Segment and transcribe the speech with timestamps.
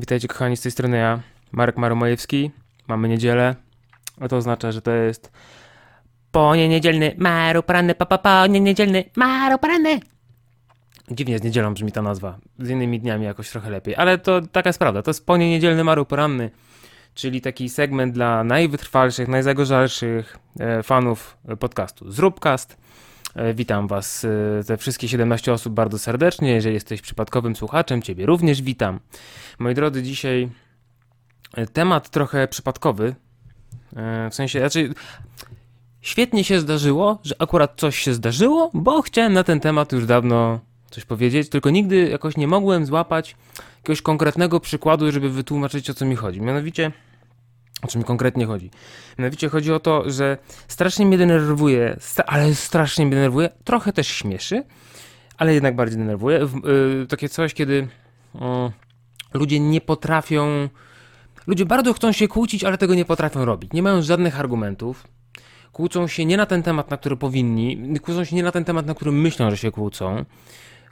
[0.00, 1.20] Witajcie kochani, z tej strony ja,
[1.52, 2.50] Marek Maromajewski.
[2.88, 3.54] Mamy niedzielę,
[4.20, 5.32] a to oznacza, że to jest
[6.32, 10.00] ponie niedzielny, maru poranny, pa, pa, pa, nie niedzielny, maru poranny.
[11.10, 14.68] Dziwnie z niedzielą brzmi ta nazwa, z innymi dniami jakoś trochę lepiej, ale to taka
[14.68, 16.50] jest prawda, to jest ponie niedzielny, maru poranny,
[17.14, 22.76] czyli taki segment dla najwytrwalszych, najzagorzalszych e, fanów podcastu Zróbcast.
[23.34, 24.24] E, Witam Was,
[24.60, 26.50] e, te wszystkie 17 osób bardzo serdecznie.
[26.52, 29.00] Jeżeli jesteś przypadkowym słuchaczem, Ciebie również witam.
[29.58, 30.48] Moi drodzy, dzisiaj
[31.54, 33.14] e, temat trochę przypadkowy.
[34.30, 34.94] W sensie, znaczy,
[36.00, 40.60] świetnie się zdarzyło, że akurat coś się zdarzyło, bo chciałem na ten temat już dawno
[40.90, 43.36] coś powiedzieć, tylko nigdy jakoś nie mogłem złapać
[43.76, 46.40] jakiegoś konkretnego przykładu, żeby wytłumaczyć o co mi chodzi.
[46.40, 46.92] Mianowicie,
[47.82, 48.70] o czym konkretnie chodzi?
[49.18, 54.64] Mianowicie chodzi o to, że strasznie mnie denerwuje, ale strasznie mnie denerwuje, trochę też śmieszy,
[55.38, 56.44] ale jednak bardziej denerwuje.
[57.02, 57.88] Y, takie coś, kiedy
[59.34, 60.68] ludzie nie potrafią.
[61.46, 63.72] Ludzie bardzo chcą się kłócić, ale tego nie potrafią robić.
[63.72, 65.06] Nie mają żadnych argumentów.
[65.72, 68.00] Kłócą się nie na ten temat, na który powinni.
[68.00, 70.24] Kłócą się nie na ten temat, na który myślą, że się kłócą.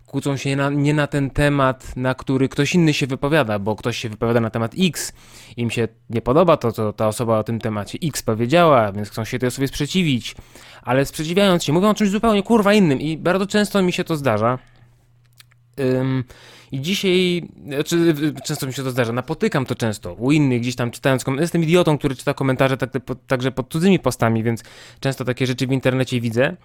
[0.08, 3.76] Kłócą się nie na, nie na ten temat, na który ktoś inny się wypowiada, bo
[3.76, 5.12] ktoś się wypowiada na temat X,
[5.56, 9.24] im się nie podoba to, co ta osoba o tym temacie X powiedziała, więc chcą
[9.24, 10.34] się tej osobie sprzeciwić,
[10.82, 14.16] ale sprzeciwiając się, mówią o czymś zupełnie kurwa innym i bardzo często mi się to
[14.16, 14.58] zdarza.
[15.80, 16.24] Ym,
[16.72, 20.90] I dzisiaj, znaczy, często mi się to zdarza, napotykam to często u innych, gdzieś tam
[20.90, 22.90] czytając, jestem idiotą, który czyta komentarze tak,
[23.26, 24.62] także pod cudzymi postami, więc
[25.00, 26.56] często takie rzeczy w internecie widzę.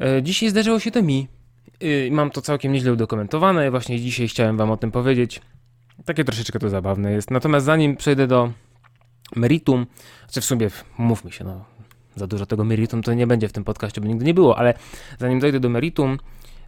[0.00, 1.28] E, Dzisiaj zdarzyło się to mi.
[2.10, 5.40] Mam to całkiem nieźle udokumentowane, właśnie dzisiaj chciałem wam o tym powiedzieć.
[6.04, 7.30] Takie troszeczkę to zabawne jest.
[7.30, 8.52] Natomiast zanim przejdę do
[9.36, 9.86] meritum,
[10.24, 11.64] znaczy w sumie, mówmy się, no,
[12.16, 14.74] za dużo tego meritum to nie będzie w tym podcaście, bo nigdy nie było, ale
[15.18, 16.18] zanim dojdę do meritum,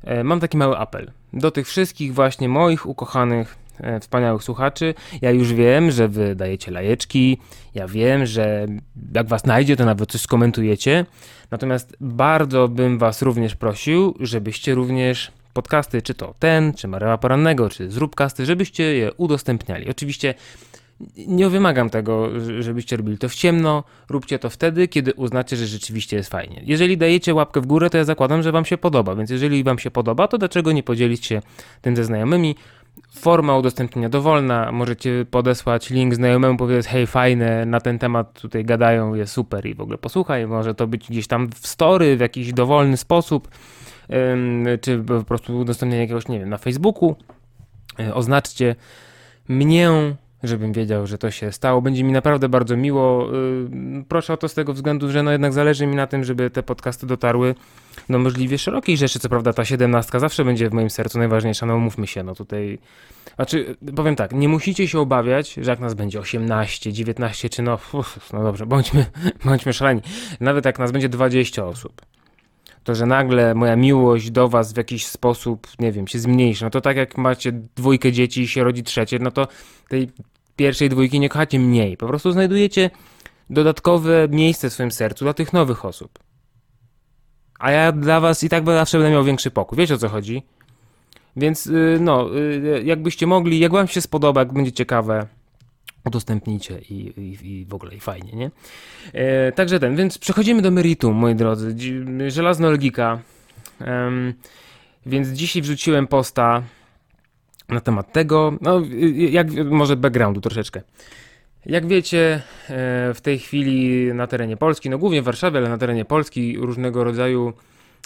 [0.04, 3.58] e, mam taki mały apel do tych wszystkich właśnie moich ukochanych,
[4.00, 4.94] wspaniałych słuchaczy.
[5.22, 7.38] Ja już wiem, że wy dajecie lajeczki,
[7.74, 8.66] ja wiem, że
[9.14, 11.06] jak was znajdzie, to nawet coś skomentujecie.
[11.50, 17.68] Natomiast bardzo bym was również prosił, żebyście również podcasty, czy to ten, czy Mareła Porannego,
[17.68, 19.90] czy Zróbcasty, żebyście je udostępniali.
[19.90, 20.34] Oczywiście
[21.16, 22.28] nie wymagam tego,
[22.60, 23.84] żebyście robili to w ciemno.
[24.08, 26.62] Róbcie to wtedy, kiedy uznacie, że rzeczywiście jest fajnie.
[26.64, 29.78] Jeżeli dajecie łapkę w górę, to ja zakładam, że wam się podoba, więc jeżeli wam
[29.78, 31.42] się podoba, to dlaczego nie podzielić się
[31.82, 32.56] tym ze znajomymi?
[33.10, 39.14] Forma udostępnienia dowolna, możecie podesłać link znajomemu, powiedzieć, hej, fajne, na ten temat tutaj gadają,
[39.14, 42.52] jest super i w ogóle posłuchaj, może to być gdzieś tam w story, w jakiś
[42.52, 43.48] dowolny sposób,
[44.80, 47.16] czy po prostu udostępnienie jakiegoś, nie wiem, na Facebooku.
[48.00, 48.76] Y, Oznaczcie
[49.48, 49.90] mnie,
[50.42, 51.82] żebym wiedział, że to się stało.
[51.82, 53.32] Będzie mi naprawdę bardzo miło.
[53.32, 56.50] Yy, Proszę o to z tego względu, że no jednak zależy mi na tym, żeby
[56.50, 57.54] te podcasty dotarły
[58.10, 59.18] do możliwie szerokiej rzeczy.
[59.18, 62.78] Co prawda ta siedemnastka zawsze będzie w moim sercu najważniejsza, no umówmy się, no tutaj...
[63.36, 67.78] Znaczy, powiem tak, nie musicie się obawiać, że jak nas będzie 18, 19 czy no...
[67.92, 69.06] Uff, no dobrze, bądźmy,
[69.44, 70.00] bądźmy szaleni.
[70.40, 72.02] Nawet jak nas będzie 20 osób,
[72.88, 76.64] to że nagle moja miłość do was w jakiś sposób, nie wiem, się zmniejszy.
[76.64, 79.48] No to tak jak macie dwójkę dzieci i się rodzi trzecie, no to
[79.88, 80.10] tej
[80.56, 81.96] pierwszej dwójki nie kochacie mniej.
[81.96, 82.90] Po prostu znajdujecie
[83.50, 86.18] dodatkowe miejsce w swoim sercu dla tych nowych osób.
[87.58, 89.78] A ja dla was i tak zawsze będę miał większy pokój.
[89.78, 90.42] Wiecie o co chodzi?
[91.36, 95.26] Więc y, no, y, jakbyście mogli, jak wam się spodoba, jak będzie ciekawe,
[96.08, 98.50] udostępnijcie i, i, i w ogóle i fajnie, nie?
[99.12, 101.76] E, także ten, więc przechodzimy do meritum, moi drodzy.
[102.28, 103.18] Żelazna logika.
[105.06, 106.62] Więc dzisiaj wrzuciłem posta
[107.68, 108.82] na temat tego, no
[109.30, 110.82] jak może backgroundu troszeczkę.
[111.66, 115.78] Jak wiecie, e, w tej chwili na terenie Polski, no głównie w Warszawie, ale na
[115.78, 117.52] terenie Polski różnego rodzaju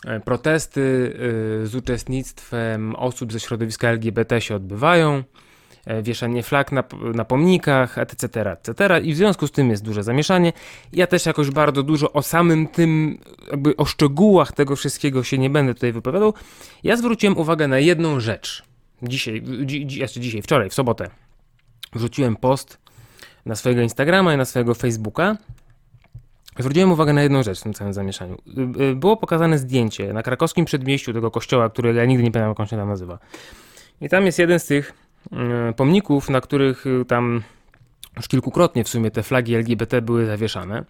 [0.07, 1.15] e, protesty
[1.63, 5.25] e, z uczestnictwem osób ze środowiska LGBT się odbywają.
[5.87, 6.85] E, Wieszanie flag na,
[7.15, 9.01] na pomnikach, etc., etc.
[9.01, 10.53] I w związku z tym jest duże zamieszanie.
[10.93, 13.19] Ja też jakoś bardzo dużo o samym tym,
[13.51, 16.35] jakby o szczegółach tego wszystkiego się nie będę tutaj wypowiadał.
[16.83, 18.63] Ja zwróciłem uwagę na jedną rzecz.
[19.03, 21.11] Dzisiaj, dzi, dzi, znaczy dzisiaj, wczoraj, w sobotę,
[21.93, 22.79] wrzuciłem post
[23.47, 25.37] na swojego Instagrama i na swojego Facebooka.
[26.59, 28.35] Zwróciłem uwagę na jedną rzecz w tym całym zamieszaniu.
[28.79, 32.51] Y, y, Było pokazane zdjęcie na krakowskim przedmieściu tego kościoła, który ja nigdy nie pamiętam,
[32.51, 33.19] jak on się tam nazywa.
[34.01, 35.02] I tam jest jeden z tych
[35.77, 37.43] pomników, na których y, tam
[38.17, 40.85] już kilkukrotnie w sumie te flagi LGBT były zawieszane.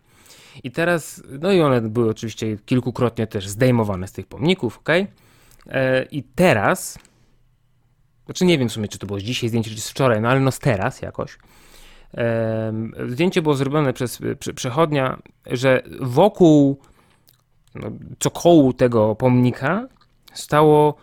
[0.65, 4.89] I teraz, no i one były oczywiście kilkukrotnie też zdejmowane z tych pomników, ok?
[6.11, 6.99] I teraz,
[8.25, 10.29] znaczy nie wiem w sumie, czy to było z dzisiaj zdjęcie, czy z wczoraj, no
[10.29, 11.39] ale no z teraz jakoś.
[12.15, 16.79] Em, Zdjęcie było zrobione przez prze- przechodnia, że wokół
[17.75, 19.89] no, cokołu tego pomnika
[20.33, 20.95] stało,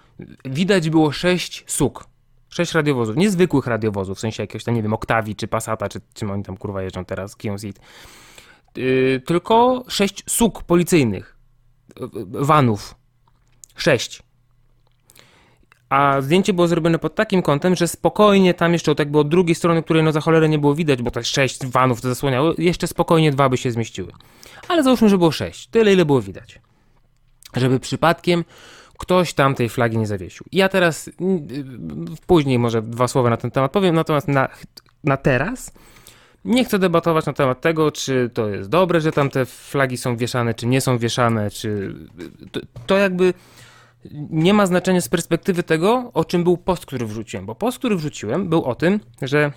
[0.45, 2.08] widać było sześć suk.
[2.49, 6.31] Sześć radiowozów, niezwykłych radiowozów, w sensie jakiegoś tam, nie wiem, Octavii, czy Passata, czy czym
[6.31, 7.57] oni tam kurwa jeżdżą teraz, Kion
[8.75, 11.37] yy, tylko sześć suk policyjnych,
[12.25, 12.95] vanów.
[13.75, 14.23] Sześć.
[15.89, 19.55] A zdjęcie było zrobione pod takim kątem, że spokojnie tam jeszcze tak było od drugiej
[19.55, 22.87] strony, której no za cholerę nie było widać, bo te sześć vanów to zasłaniało, jeszcze
[22.87, 24.11] spokojnie dwa by się zmieściły.
[24.67, 25.67] Ale załóżmy, że było sześć.
[25.67, 26.59] Tyle, ile było widać.
[27.55, 28.45] Żeby przypadkiem
[28.99, 30.45] ktoś tam tej flagi nie zawiesił.
[30.51, 31.09] Ja teraz,
[32.27, 34.49] później może dwa słowa na ten temat powiem, natomiast na,
[35.03, 35.71] na teraz
[36.45, 40.17] nie chcę debatować na temat tego, czy to jest dobre, że tam te flagi są
[40.17, 41.95] wieszane, czy nie są wieszane, czy
[42.51, 43.33] to, to jakby
[44.29, 47.45] nie ma znaczenia z perspektywy tego, o czym był post, który wrzuciłem.
[47.45, 49.51] Bo post, który wrzuciłem, był o tym, że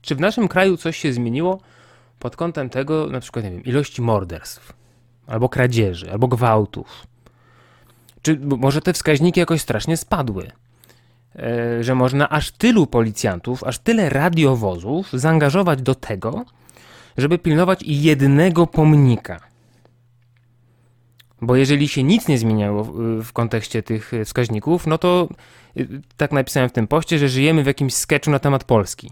[0.00, 1.60] czy w naszym kraju coś się zmieniło
[2.18, 4.72] pod kątem tego, na przykład, nie wiem, ilości morderstw,
[5.26, 7.06] albo kradzieży, albo gwałtów.
[8.22, 10.50] Czy może te wskaźniki jakoś strasznie spadły?
[11.36, 16.44] E, że można aż tylu policjantów, aż tyle radiowozów zaangażować do tego,
[17.16, 19.40] żeby pilnować jednego pomnika.
[21.42, 22.84] Bo jeżeli się nic nie zmieniało
[23.22, 25.28] w kontekście tych wskaźników, no to
[25.76, 29.10] y, tak napisałem w tym poście, że żyjemy w jakimś sketchu na temat Polski.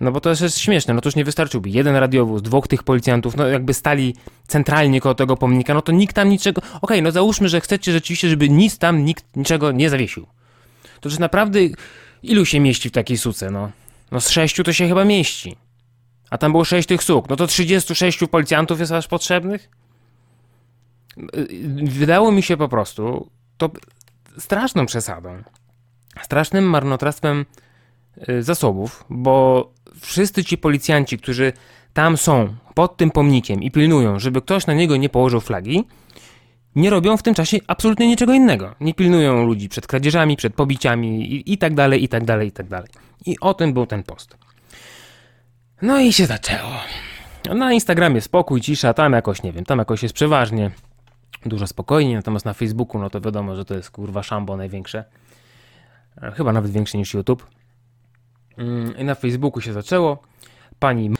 [0.00, 3.36] No bo to jest śmieszne, no to już nie wystarczyłby jeden radiowóz, dwóch tych policjantów,
[3.36, 4.14] no jakby stali
[4.46, 6.62] centralnie koło tego pomnika, no to nikt tam niczego...
[6.62, 10.26] Okej, okay, no załóżmy, że chcecie rzeczywiście, żeby nic tam nikt niczego nie zawiesił.
[11.00, 11.58] To już naprawdę
[12.22, 13.70] ilu się mieści w takiej suce, no?
[14.10, 15.56] No z sześciu to się chyba mieści.
[16.30, 19.70] A tam było sześć tych suk, no to 36 policjantów jest aż potrzebnych?
[21.84, 23.70] Wydało mi się po prostu to
[24.38, 25.42] straszną przesadą.
[26.22, 27.44] Strasznym marnotrawstwem y,
[28.40, 29.70] zasobów, bo
[30.00, 31.52] wszyscy ci policjanci, którzy
[31.92, 35.84] tam są pod tym pomnikiem i pilnują, żeby ktoś na niego nie położył flagi,
[36.76, 38.74] nie robią w tym czasie absolutnie niczego innego.
[38.80, 42.52] Nie pilnują ludzi przed kradzieżami, przed pobiciami i, i tak dalej, i tak dalej, i
[42.52, 42.88] tak dalej.
[43.26, 44.36] I o tym był ten post.
[45.82, 46.70] No i się zaczęło.
[47.54, 50.70] Na Instagramie spokój, cisza, tam jakoś, nie wiem, tam jakoś jest przeważnie
[51.46, 55.04] dużo spokojniej, natomiast na Facebooku, no to wiadomo, że to jest kurwa szambo największe.
[56.34, 57.46] Chyba nawet większe niż YouTube.
[58.58, 60.18] Mm, I na Facebooku się zaczęło.
[60.78, 61.10] Pani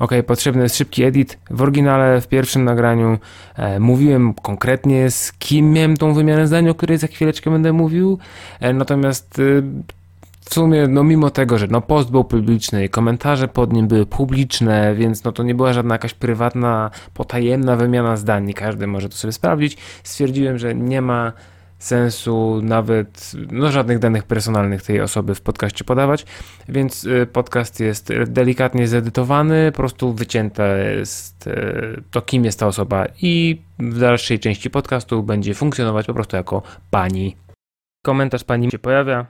[0.00, 1.38] Ok, potrzebny jest szybki edit.
[1.50, 3.18] W oryginale, w pierwszym nagraniu
[3.56, 8.18] e, mówiłem konkretnie z kim miałem tą wymianę zdań, o której za chwileczkę będę mówił.
[8.60, 9.42] E, natomiast e,
[10.40, 14.94] w sumie, no mimo tego, że no post był publiczny, komentarze pod nim były publiczne,
[14.94, 19.32] więc no to nie była żadna jakaś prywatna, potajemna wymiana zdań, każdy może to sobie
[19.32, 21.32] sprawdzić, stwierdziłem, że nie ma
[21.84, 26.26] sensu nawet no, żadnych danych personalnych tej osoby w podcaście podawać,
[26.68, 32.66] więc y, podcast jest delikatnie zedytowany, po prostu wycięte jest y, to, kim jest ta
[32.66, 37.36] osoba i w dalszej części podcastu będzie funkcjonować po prostu jako pani.
[38.04, 39.26] Komentarz pani się pojawia.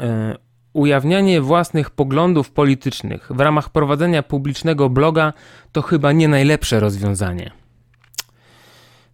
[0.00, 5.32] Y, ujawnianie własnych poglądów politycznych w ramach prowadzenia publicznego bloga
[5.72, 7.50] to chyba nie najlepsze rozwiązanie.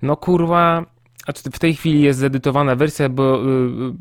[0.02, 0.91] No kurwa,
[1.26, 3.46] a w tej chwili jest zedytowana wersja, bo y,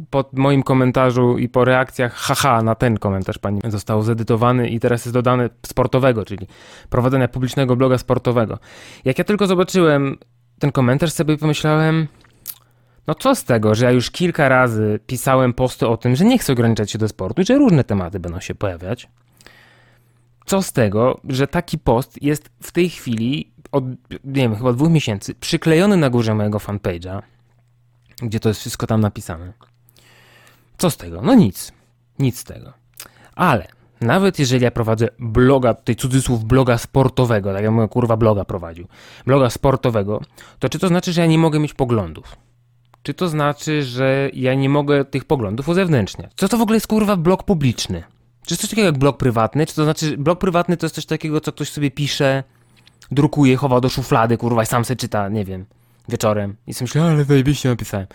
[0.09, 5.05] pod moim komentarzu i po reakcjach haha na ten komentarz pani został zedytowany i teraz
[5.05, 6.47] jest dodany sportowego, czyli
[6.89, 8.59] prowadzenia publicznego bloga sportowego.
[9.05, 10.17] Jak ja tylko zobaczyłem
[10.59, 12.07] ten komentarz, sobie pomyślałem,
[13.07, 16.37] no co z tego, że ja już kilka razy pisałem posty o tym, że nie
[16.37, 19.09] chcę ograniczać się do sportu i że różne tematy będą się pojawiać.
[20.45, 24.89] Co z tego, że taki post jest w tej chwili od, nie wiem, chyba dwóch
[24.89, 27.21] miesięcy przyklejony na górze mojego fanpage'a,
[28.21, 29.53] gdzie to jest wszystko tam napisane.
[30.77, 31.21] Co z tego?
[31.21, 31.71] No nic.
[32.19, 32.73] Nic z tego.
[33.35, 33.67] Ale
[34.01, 38.87] nawet jeżeli ja prowadzę bloga, tutaj cudzysłów bloga sportowego, tak jak mówię, kurwa bloga prowadził,
[39.25, 40.21] bloga sportowego,
[40.59, 42.35] to czy to znaczy, że ja nie mogę mieć poglądów?
[43.03, 46.31] Czy to znaczy, że ja nie mogę tych poglądów uzewnętrzniać?
[46.35, 48.03] Co to w ogóle jest kurwa blog publiczny?
[48.45, 49.65] Czy jest coś takiego jak blog prywatny?
[49.65, 52.43] Czy to znaczy, blog prywatny to jest coś takiego, co ktoś sobie pisze,
[53.11, 55.65] drukuje, chowa do szuflady, kurwa, i sam se czyta, nie wiem,
[56.09, 56.55] wieczorem.
[56.67, 58.07] I sobie myślę, ale zajebiście napisałem.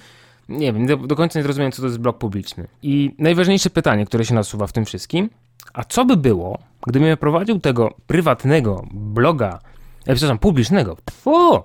[0.49, 2.67] Nie wiem, do, do, końca nie zrozumiałem, co to jest blog publiczny.
[2.83, 5.31] I najważniejsze pytanie, które się nasuwa w tym wszystkim,
[5.75, 9.59] a co by było, gdybym ja prowadził tego prywatnego bloga,
[10.07, 11.63] e, przepraszam, publicznego, pfu,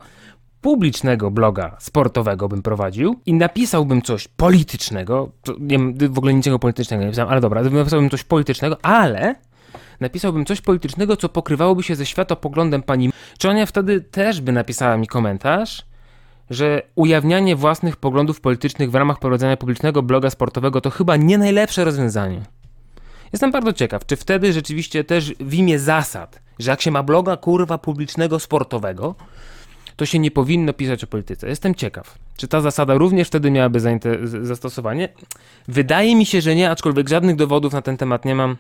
[0.62, 7.26] publicznego bloga sportowego bym prowadził i napisałbym coś politycznego, nie w ogóle niczego politycznego nie
[7.26, 9.36] ale dobra, napisałbym coś politycznego, ale
[10.02, 13.12] napisałbym coś politycznego, co pokrywałoby się ze światopoglądem pani.
[13.38, 15.86] Czy ona wtedy też by napisała mi komentarz,
[16.50, 21.84] że ujawnianie własnych poglądów politycznych w ramach prowadzenia publicznego bloga sportowego to chyba nie najlepsze
[21.84, 22.42] rozwiązanie.
[23.34, 27.38] Jestem bardzo ciekaw, czy wtedy rzeczywiście też w imię zasad, że jak się ma bloga
[27.38, 29.16] kurwa publicznego sportowego,
[29.96, 31.48] to się nie powinno pisać o polityce.
[31.48, 33.80] Jestem ciekaw, czy ta zasada również wtedy miałaby
[34.24, 35.10] zastosowanie.
[35.68, 38.58] Wydaje mi się, że nie, aczkolwiek żadnych dowodów na ten temat nie mam,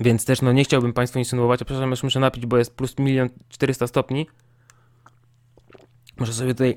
[0.00, 2.98] więc też no nie chciałbym Państwu insynuować, a przepraszam, już muszę napić, bo jest plus
[2.98, 4.26] milion 400 stopni.
[6.18, 6.76] Muszę sobie tutaj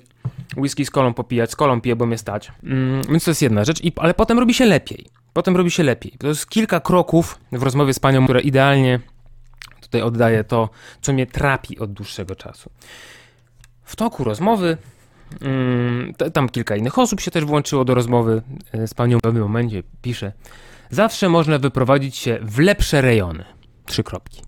[0.57, 2.51] whisky z kolą popijać, z kolą piję, bo mnie stać.
[2.63, 5.07] Mm, więc to jest jedna rzecz, I, ale potem robi się lepiej.
[5.33, 6.11] Potem robi się lepiej.
[6.19, 8.99] To jest kilka kroków w rozmowie z panią, które idealnie
[9.81, 10.69] tutaj oddaje to,
[11.01, 12.69] co mnie trapi od dłuższego czasu.
[13.83, 14.77] W toku rozmowy,
[15.41, 19.43] mm, tam kilka innych osób się też włączyło do rozmowy e, z panią w pewnym
[19.43, 20.31] momencie, pisze,
[20.89, 23.45] zawsze można wyprowadzić się w lepsze rejony.
[23.85, 24.41] Trzy kropki.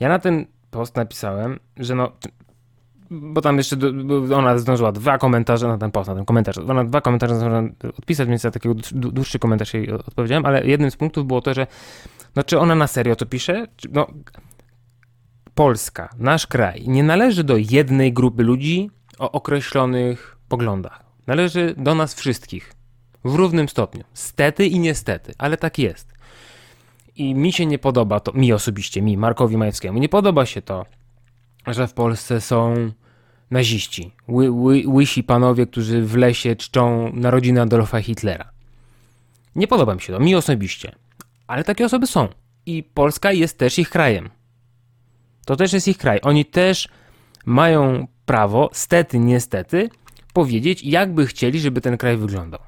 [0.00, 2.12] Ja na ten post napisałem, że no,
[3.10, 3.76] bo tam jeszcze
[4.34, 6.58] ona zdążyła dwa komentarze na ten post, na ten komentarz.
[6.58, 7.62] Ona dwa komentarze zdążyła
[7.98, 11.66] odpisać, więc ja takiego dłuższy komentarz jej odpowiedziałem, ale jednym z punktów było to, że
[12.36, 13.66] no czy ona na serio to pisze?
[13.92, 14.06] No,
[15.54, 21.04] Polska, nasz kraj, nie należy do jednej grupy ludzi o określonych poglądach.
[21.26, 22.72] Należy do nas wszystkich
[23.24, 24.04] w równym stopniu.
[24.14, 26.12] Stety i niestety, ale tak jest.
[27.16, 30.86] I mi się nie podoba to, mi osobiście, mi, Markowi Majewskiemu, nie podoba się to,
[31.66, 32.74] że w Polsce są
[33.50, 38.50] naziści, ły, ły, łysi panowie, którzy w lesie czczą narodziny Adolfa Hitlera.
[39.56, 40.94] Nie podoba mi się to, mi osobiście.
[41.46, 42.28] Ale takie osoby są.
[42.66, 44.30] I Polska jest też ich krajem.
[45.46, 46.20] To też jest ich kraj.
[46.22, 46.88] Oni też
[47.46, 49.90] mają prawo, stety, niestety,
[50.32, 52.60] powiedzieć, jakby chcieli, żeby ten kraj wyglądał.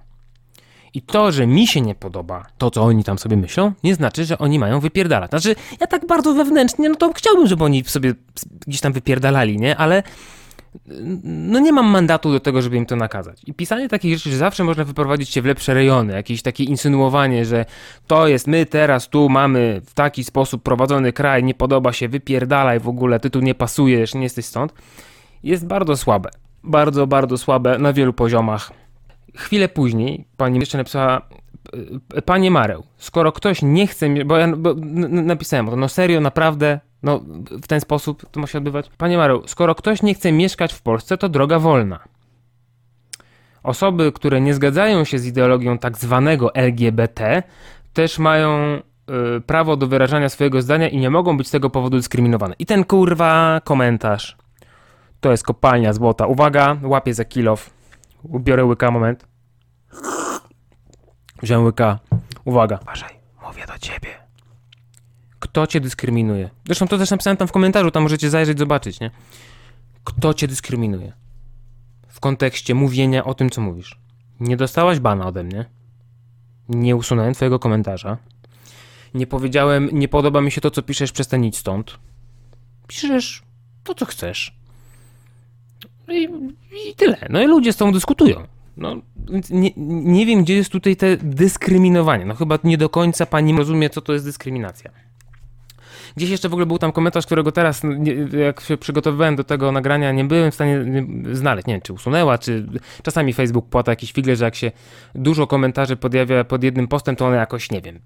[0.95, 4.25] I to, że mi się nie podoba to, co oni tam sobie myślą, nie znaczy,
[4.25, 5.31] że oni mają wypierdalać.
[5.31, 8.15] Znaczy, ja tak bardzo wewnętrznie, no to chciałbym, żeby oni sobie
[8.67, 9.77] gdzieś tam wypierdalali, nie?
[9.77, 10.03] Ale
[11.25, 13.43] no nie mam mandatu do tego, żeby im to nakazać.
[13.47, 17.45] I pisanie takich rzeczy, że zawsze można wyprowadzić się w lepsze rejony, jakieś takie insynuowanie,
[17.45, 17.65] że
[18.07, 22.81] to jest, my teraz tu mamy w taki sposób prowadzony kraj, nie podoba się, wypierdalaj
[22.81, 24.75] w ogóle, ty tu nie pasujesz, nie jesteś stąd,
[25.43, 26.31] jest bardzo słabe.
[26.65, 28.73] Bardzo, bardzo słabe na wielu poziomach.
[29.37, 31.23] Chwilę później pani jeszcze napisała,
[32.15, 34.75] e, panie Mareł, skoro ktoś nie chce, bo ja bo
[35.09, 37.21] napisałem to, no serio, naprawdę, no
[37.63, 38.91] w ten sposób to ma się odbywać.
[38.99, 42.01] Panie Mareł, skoro ktoś nie chce mieszkać w Polsce, to droga wolna.
[43.63, 47.43] Osoby, które nie zgadzają się z ideologią tak zwanego LGBT,
[47.93, 48.81] też mają
[49.37, 52.55] y, prawo do wyrażania swojego zdania i nie mogą być z tego powodu dyskryminowane.
[52.59, 54.37] I ten kurwa komentarz.
[55.21, 56.27] To jest kopalnia złota.
[56.27, 57.71] Uwaga, łapię za kilof.
[58.25, 59.27] Biorę łyka, moment.
[61.43, 61.99] Wziąłem łyka.
[62.45, 62.79] Uwaga.
[62.83, 64.09] Uważaj, mówię do ciebie.
[65.39, 66.51] Kto cię dyskryminuje?
[66.67, 69.11] Zresztą to też napisałem tam w komentarzu, tam możecie zajrzeć, zobaczyć, nie?
[70.05, 71.13] Kto cię dyskryminuje?
[72.09, 73.99] W kontekście mówienia o tym, co mówisz.
[74.41, 75.65] Nie dostałaś bana ode mnie.
[76.69, 78.19] Nie usunąłem twojego komentarza.
[79.15, 81.99] Nie powiedziałem, nie podoba mi się to, co piszesz, przestań idź stąd.
[82.87, 83.43] Piszesz
[83.85, 84.60] to, co chcesz.
[86.11, 86.29] I,
[86.89, 87.27] I, tyle.
[87.31, 88.47] No i ludzie z tą dyskutują.
[88.77, 88.97] No,
[89.51, 89.71] nie,
[90.05, 92.25] nie wiem, gdzie jest tutaj te dyskryminowanie.
[92.25, 94.91] No chyba nie do końca pani rozumie, co to jest dyskryminacja.
[96.17, 97.83] Gdzieś jeszcze w ogóle był tam komentarz, którego teraz,
[98.39, 100.85] jak się przygotowywałem do tego nagrania, nie byłem w stanie
[101.33, 101.67] znaleźć.
[101.67, 102.67] Nie wiem, czy usunęła, czy
[103.03, 104.73] czasami Facebook płata jakiś figle, że jak się
[105.15, 108.01] dużo komentarzy podjawia pod jednym postem, to one jakoś, nie wiem,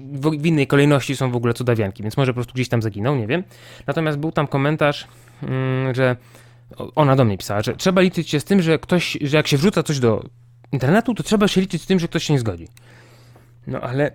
[0.00, 3.26] w innej kolejności są w ogóle cudawianki, więc może po prostu gdzieś tam zaginął, nie
[3.26, 3.42] wiem.
[3.86, 5.06] Natomiast był tam komentarz,
[5.42, 6.16] mm, że
[6.94, 9.56] ona do mnie pisała, że trzeba liczyć się z tym, że ktoś, że jak się
[9.56, 10.24] wrzuca coś do
[10.72, 12.68] internetu, to trzeba się liczyć z tym, że ktoś się nie zgodzi.
[13.66, 14.12] No ale,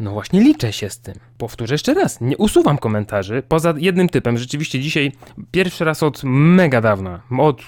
[0.00, 1.14] no właśnie liczę się z tym.
[1.38, 4.38] Powtórzę jeszcze raz, nie usuwam komentarzy, poza jednym typem.
[4.38, 5.12] Rzeczywiście dzisiaj
[5.50, 7.62] pierwszy raz od mega dawna, od,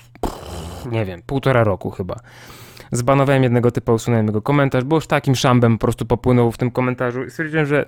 [0.91, 2.21] nie wiem, półtora roku chyba.
[2.93, 6.71] Zbanowałem jednego typa, usunąłem jego komentarz, bo już takim szambem po prostu popłynął w tym
[6.71, 7.87] komentarzu i stwierdziłem, że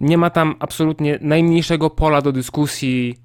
[0.00, 3.18] nie ma tam absolutnie najmniejszego pola do dyskusji,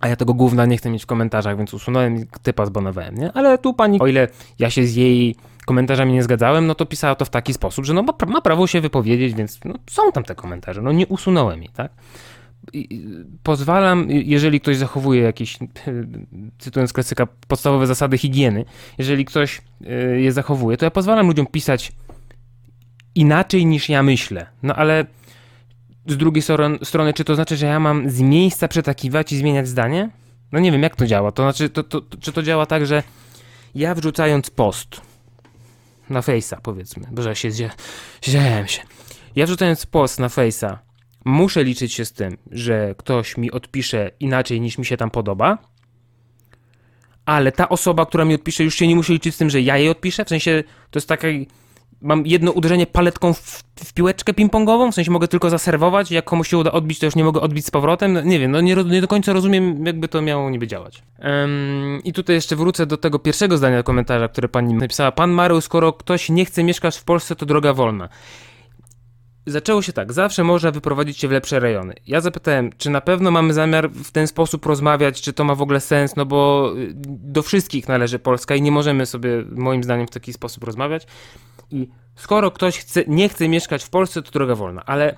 [0.00, 3.32] a ja tego gówna nie chcę mieć w komentarzach, więc usunąłem typa, zbanowałem, nie?
[3.32, 4.28] Ale tu pani, o ile
[4.58, 7.94] ja się z jej komentarzami nie zgadzałem, no to pisała to w taki sposób, że
[7.94, 11.70] no ma, prawo się wypowiedzieć, więc no, są tam te komentarze, no nie usunąłem jej,
[11.74, 11.92] tak?
[12.72, 13.06] I
[13.42, 15.58] pozwalam, jeżeli ktoś zachowuje jakieś,
[16.58, 18.64] cytując klasyka, podstawowe zasady higieny,
[18.98, 21.92] jeżeli ktoś y, je zachowuje, to ja pozwalam ludziom pisać
[23.14, 24.46] inaczej niż ja myślę.
[24.62, 25.06] No ale
[26.10, 26.42] z drugiej
[26.82, 30.10] strony, czy to znaczy, że ja mam z miejsca przetakiwać i zmieniać zdanie?
[30.52, 31.32] No nie wiem, jak to działa.
[31.32, 33.02] To znaczy, to, to, czy to działa tak, że
[33.74, 35.00] ja wrzucając post
[36.10, 37.50] na Face'a, powiedzmy, bo że się
[38.22, 38.82] zziałem się.
[39.36, 40.76] Ja wrzucając post na Face'a
[41.24, 45.58] muszę liczyć się z tym, że ktoś mi odpisze inaczej niż mi się tam podoba,
[47.26, 49.78] ale ta osoba, która mi odpisze, już się nie musi liczyć z tym, że ja
[49.78, 50.24] jej odpiszę.
[50.24, 51.46] W sensie to jest taki
[52.00, 56.48] mam jedno uderzenie paletką w, w piłeczkę ping-pongową, w sensie mogę tylko zaserwować, jak komuś
[56.48, 58.12] się uda odbić, to już nie mogę odbić z powrotem.
[58.12, 61.02] No, nie wiem, no nie, nie, do końca rozumiem, jakby to miało niby działać.
[62.04, 65.12] I tutaj jeszcze wrócę do tego pierwszego zdania komentarza, które pani napisała.
[65.12, 68.08] Pan Marył, skoro ktoś nie chce mieszkać w Polsce, to droga wolna.
[69.46, 71.94] Zaczęło się tak, zawsze można wyprowadzić się w lepsze rejony.
[72.06, 75.62] Ja zapytałem, czy na pewno mamy zamiar w ten sposób rozmawiać, czy to ma w
[75.62, 80.06] ogóle sens, no bo y, do wszystkich należy Polska i nie możemy sobie, moim zdaniem,
[80.06, 81.06] w taki sposób rozmawiać.
[81.70, 85.16] I skoro ktoś chce, nie chce mieszkać w Polsce, to droga wolna, ale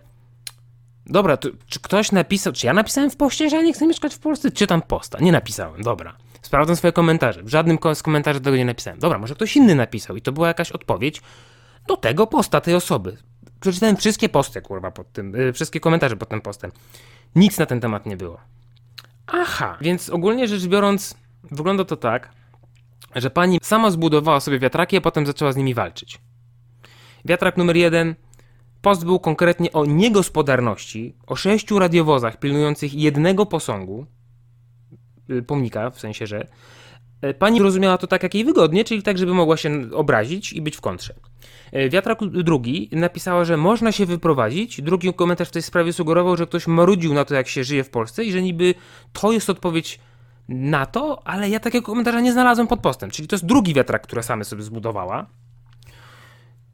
[1.07, 4.15] dobra, to, czy ktoś napisał, czy ja napisałem w poście, że ja nie chcę mieszkać
[4.15, 4.51] w Polsce?
[4.51, 6.17] Czytam posta, nie napisałem, dobra.
[6.43, 9.01] Sprawdzam swoje komentarze, w żadnym z komentarzy tego nie napisałem.
[9.01, 11.23] Dobra, może ktoś inny napisał i to była jakaś odpowiedź
[11.89, 13.17] do tego posta, tej osoby
[13.63, 16.71] przeczytałem wszystkie posty, kurwa, pod tym, yy, wszystkie komentarze pod tym postem.
[17.35, 18.41] Nic na ten temat nie było.
[19.27, 22.33] Aha, więc ogólnie rzecz biorąc, wygląda to tak,
[23.17, 26.19] że pani sama zbudowała sobie wiatraki, a potem zaczęła z nimi walczyć.
[27.25, 28.15] Wiatrak numer jeden.
[28.83, 34.07] Post był konkretnie o niegospodarności, o sześciu radiowozach pilnujących jednego posągu,
[35.29, 36.47] yy, pomnika, w sensie, że
[37.39, 40.77] pani rozumiała to tak, jak jej wygodnie, czyli tak, żeby mogła się obrazić i być
[40.77, 41.15] w kontrze.
[41.73, 44.83] E, Wiatrak drugi napisała, że można się wyprowadzić.
[44.83, 47.91] Drugi komentarz w tej sprawie sugerował, że ktoś marudził na to, jak się żyje w
[47.91, 48.75] Polsce i że niby
[49.13, 50.01] to jest odpowiedź
[50.49, 53.11] na to, ale ja takiego komentarza nie znalazłem pod postem.
[53.11, 55.27] Czyli to jest drugi wiatrak, który sama sobie zbudowała.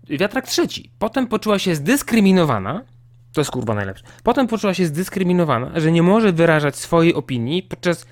[0.08, 0.90] Wiatrak trzeci.
[0.98, 2.84] Potem poczuła się zdyskryminowana.
[3.32, 4.04] To jest kurwa najlepsze.
[4.22, 8.06] Potem poczuła się zdyskryminowana, że nie może wyrażać swojej opinii podczas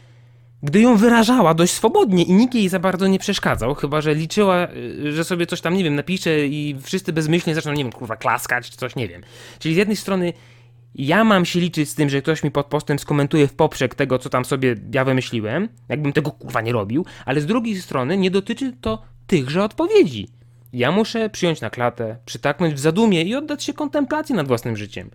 [0.67, 4.69] gdy ją wyrażała dość swobodnie i nikt jej za bardzo nie przeszkadzał, chyba że liczyła,
[4.69, 8.17] y, że sobie coś tam, nie wiem, napisze i wszyscy bezmyślnie zaczną, nie wiem, kurwa,
[8.17, 9.23] klaskać czy coś, nie wiem.
[9.59, 10.33] Czyli z jednej strony
[10.95, 14.19] ja mam się liczyć z tym, że ktoś mi pod postem skomentuje w poprzek tego,
[14.19, 18.31] co tam sobie ja wymyśliłem, jakbym tego kurwa nie robił, ale z drugiej strony nie
[18.31, 20.29] dotyczy to tychże odpowiedzi.
[20.73, 25.11] Ja muszę przyjąć na klatę, przytaknąć w zadumie i oddać się kontemplacji nad własnym życiem.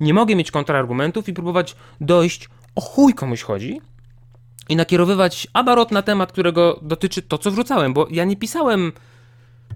[0.00, 3.80] Nie mogę mieć kontrargumentów i próbować dojść, o chuj komuś chodzi,
[4.72, 8.92] i nakierowywać abarot na temat, którego dotyczy to, co wrzucałem, bo ja nie pisałem.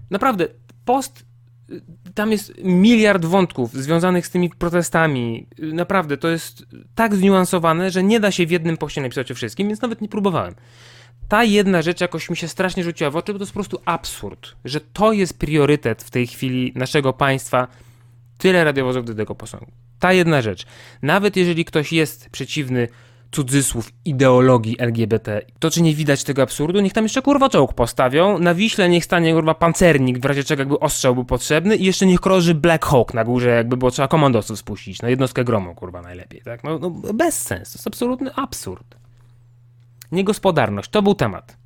[0.09, 0.47] Naprawdę,
[0.85, 1.25] post.
[1.69, 1.81] Y,
[2.13, 5.47] tam jest miliard wątków związanych z tymi protestami.
[5.59, 9.35] Y, naprawdę, to jest tak zniuansowane, że nie da się w jednym poście napisać o
[9.35, 10.55] wszystkim, więc nawet nie próbowałem.
[11.27, 13.81] Ta jedna rzecz jakoś mi się strasznie rzuciła w oczy, bo to jest po prostu
[13.85, 17.67] absurd, że to jest priorytet w tej chwili naszego państwa.
[18.37, 19.71] Tyle radiowozów do tego posągu.
[19.99, 20.65] Ta jedna rzecz.
[21.01, 22.87] Nawet jeżeli ktoś jest przeciwny
[23.31, 25.41] cudzysłów ideologii LGBT.
[25.59, 26.79] To czy nie widać tego absurdu?
[26.79, 30.61] Niech tam jeszcze kurwa czołg postawią, na Wiśle niech stanie kurwa pancernik, w razie czego
[30.61, 34.07] jakby ostrzał był potrzebny i jeszcze niech krąży Black Hawk na górze, jakby było trzeba
[34.07, 36.63] komandosów spuścić, na jednostkę gromu kurwa najlepiej, tak?
[36.63, 38.95] No, no bez sensu, to jest absolutny absurd.
[40.11, 41.57] Niegospodarność, to był temat.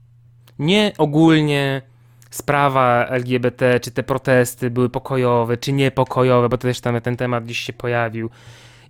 [0.60, 1.82] Nie ogólnie
[2.30, 7.60] sprawa LGBT, czy te protesty były pokojowe, czy niepokojowe, bo też tam ten temat dziś
[7.60, 8.30] się pojawił.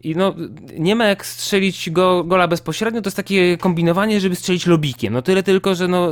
[0.03, 0.35] I no,
[0.77, 5.13] nie ma jak strzelić go, gola bezpośrednio, to jest takie kombinowanie, żeby strzelić lobikiem.
[5.13, 6.09] No tyle tylko, że no,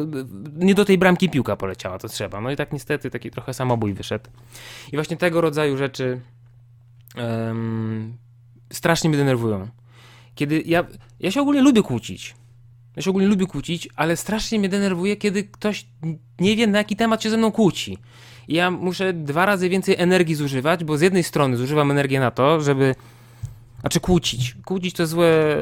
[0.56, 2.42] nie do tej bramki piłka poleciała, to trzeba.
[2.42, 4.30] No i tak niestety taki trochę samobój wyszedł.
[4.92, 6.22] I właśnie tego rodzaju rzeczy
[7.18, 8.18] um,
[8.74, 9.68] strasznie mnie denerwują.
[10.36, 10.86] Kiedy ja,
[11.20, 12.36] ja się ogólnie lubię kłócić.
[12.96, 15.86] Ja się ogólnie lubię kłócić, ale strasznie mnie denerwuje, kiedy ktoś
[16.40, 17.98] nie wie, na jaki temat się ze mną kłóci.
[18.48, 22.62] Ja muszę dwa razy więcej energii zużywać, bo z jednej strony zużywam energię na to,
[22.62, 22.96] żeby
[23.80, 24.56] znaczy kłócić.
[24.66, 25.58] Kłócić to złe,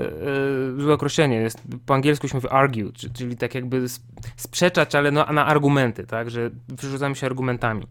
[0.75, 1.35] yy, złe określenie.
[1.35, 3.85] Jest, po angielsku się mówi argue, czyli tak jakby
[4.35, 6.29] sprzeczać, ale no, na argumenty, tak?
[6.29, 7.87] Że wyrzucamy się argumentami.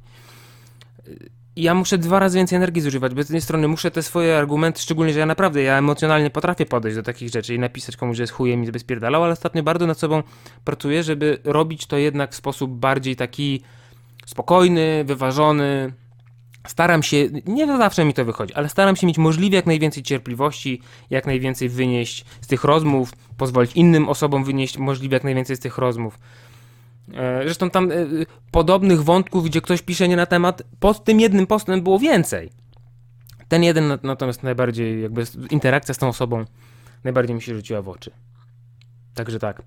[1.57, 4.81] Ja muszę dwa razy więcej energii zużywać, bo z jednej strony muszę te swoje argumenty,
[4.81, 8.23] szczególnie, że ja naprawdę, ja emocjonalnie potrafię podejść do takich rzeczy i napisać komuś, że
[8.23, 10.23] jest chujem i spierdalał, ale ostatnio bardzo nad sobą
[10.65, 13.63] pracuję, żeby robić to jednak w sposób bardziej taki
[14.27, 15.93] spokojny, wyważony,
[16.67, 20.81] Staram się, nie zawsze mi to wychodzi, ale staram się mieć możliwie jak najwięcej cierpliwości,
[21.11, 25.79] jak najwięcej wynieść z tych rozmów, pozwolić innym osobom wynieść możliwie jak najwięcej z tych
[25.79, 26.19] rozmów.
[27.15, 27.95] E, zresztą tam e,
[28.51, 32.51] podobnych wątków, gdzie ktoś pisze nie na temat, pod tym jednym postem było więcej.
[33.49, 36.45] Ten jeden natomiast najbardziej, jakby interakcja z tą osobą
[37.05, 38.11] najbardziej mi się rzuciła w oczy.
[39.15, 39.63] Także tak.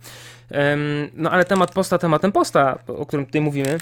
[1.14, 3.78] No ale temat posta tematem posta, o którym tutaj mówimy,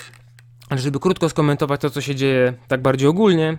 [0.69, 3.57] ale żeby krótko skomentować to, co się dzieje tak bardziej ogólnie,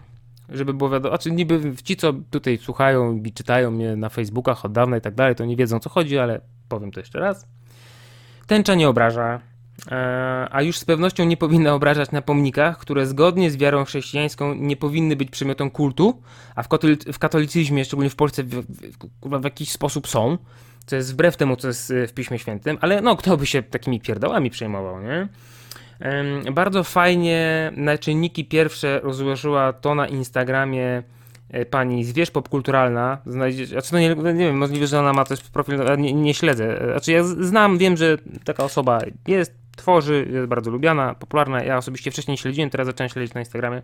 [0.49, 4.73] żeby było wiadomo, znaczy niby ci, co tutaj słuchają i czytają mnie na Facebookach od
[4.73, 7.47] dawna i tak dalej, to nie wiedzą, co chodzi, ale powiem to jeszcze raz.
[8.47, 9.41] Tęcza nie obraża,
[9.91, 14.55] e, a już z pewnością nie powinna obrażać na pomnikach, które zgodnie z wiarą chrześcijańską
[14.55, 16.23] nie powinny być przedmiotem kultu,
[16.55, 16.69] a w,
[17.13, 20.39] w katolicyzmie, szczególnie w Polsce, w, w, w, jakiś sposób są,
[20.87, 24.01] co jest wbrew temu, co jest w Piśmie Świętym, ale no, kto by się takimi
[24.01, 25.29] pierdołami przejmował, nie?
[26.53, 31.03] Bardzo fajnie na czynniki pierwsze rozłożyła to na Instagramie
[31.51, 33.19] e, pani Zwierz Popkulturalna.
[33.27, 36.35] Znajdziecie, znaczy no nie, nie wiem, możliwe, że ona ma też profil, ale nie, nie
[36.35, 36.79] śledzę.
[36.91, 41.63] Znaczy ja znam, wiem, że taka osoba jest, tworzy, jest bardzo lubiana, popularna.
[41.63, 43.83] Ja osobiście wcześniej nie śledziłem, teraz zacząłem śledzić na Instagramie.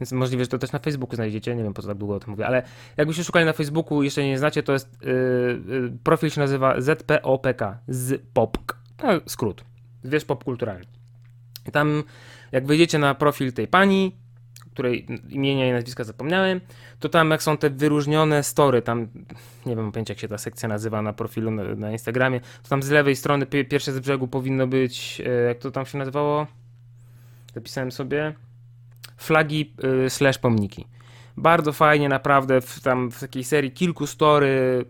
[0.00, 1.56] Więc możliwe, że to też na Facebooku znajdziecie.
[1.56, 2.62] Nie wiem, po co tak długo o tym mówię, ale
[2.96, 8.22] jakbyście szukali na Facebooku jeszcze nie znacie, to jest yy, profil się nazywa ZPOPK, z
[8.32, 8.76] POPK.
[9.02, 9.64] No, skrót.
[10.02, 11.01] Zwierz popkulturalny.
[11.72, 12.04] Tam,
[12.52, 14.16] jak wejdziecie na profil tej pani,
[14.72, 16.60] której imienia i nazwiska zapomniałem,
[16.98, 19.08] to tam jak są te wyróżnione story, tam
[19.66, 22.82] nie wiem pojęcia jak się ta sekcja nazywa na profilu na, na Instagramie, to tam
[22.82, 26.46] z lewej strony pi- pierwsze z brzegu powinno być, e, jak to tam się nazywało?
[27.54, 28.34] Zapisałem sobie.
[29.16, 29.74] Flagi
[30.06, 30.86] y, slash pomniki.
[31.36, 34.84] Bardzo fajnie, naprawdę, w, tam w takiej serii kilku story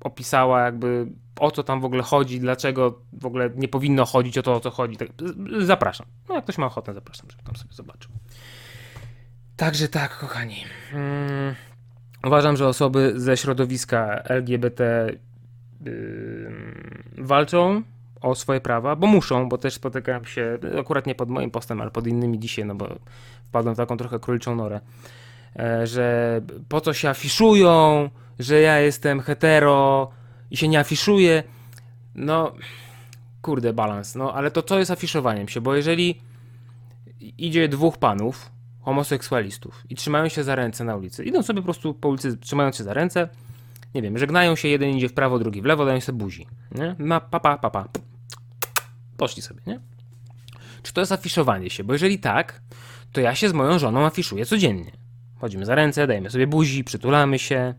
[0.00, 1.06] opisała jakby
[1.40, 4.60] o co tam w ogóle chodzi, dlaczego w ogóle nie powinno chodzić o to, o
[4.60, 4.96] co chodzi.
[4.96, 5.08] Tak,
[5.58, 6.06] zapraszam.
[6.28, 8.10] No jak ktoś ma ochotę, zapraszam, żeby tam sobie zobaczył.
[9.56, 10.64] Także tak, kochani.
[10.92, 11.54] Mm,
[12.26, 15.12] uważam, że osoby ze środowiska LGBT
[15.86, 17.82] ym, walczą
[18.20, 21.90] o swoje prawa, bo muszą, bo też spotykam się, akurat nie pod moim postem, ale
[21.90, 22.88] pod innymi dzisiaj, no bo
[23.48, 24.80] wpadłem w taką trochę króliczą norę,
[25.58, 30.10] e, że po co się afiszują, że ja jestem hetero
[30.52, 31.42] i się nie afiszuję.
[32.14, 32.52] No,
[33.42, 34.14] kurde, balans.
[34.14, 35.60] No, ale to co jest afiszowaniem się?
[35.60, 36.20] Bo jeżeli
[37.20, 41.94] idzie dwóch panów, homoseksualistów i trzymają się za ręce na ulicy, idą sobie po prostu
[41.94, 43.28] po ulicy trzymając się za ręce,
[43.94, 46.96] nie wiem, żegnają się, jeden idzie w prawo, drugi w lewo, dają sobie buzi, nie?
[46.98, 47.88] Na papa, papa.
[49.16, 49.80] Poszli sobie, nie?
[50.82, 51.84] Czy to jest afiszowanie się?
[51.84, 52.60] Bo jeżeli tak,
[53.12, 54.92] to ja się z moją żoną afiszuję codziennie.
[55.40, 57.74] Chodzimy za ręce, dajemy sobie buzi, przytulamy się,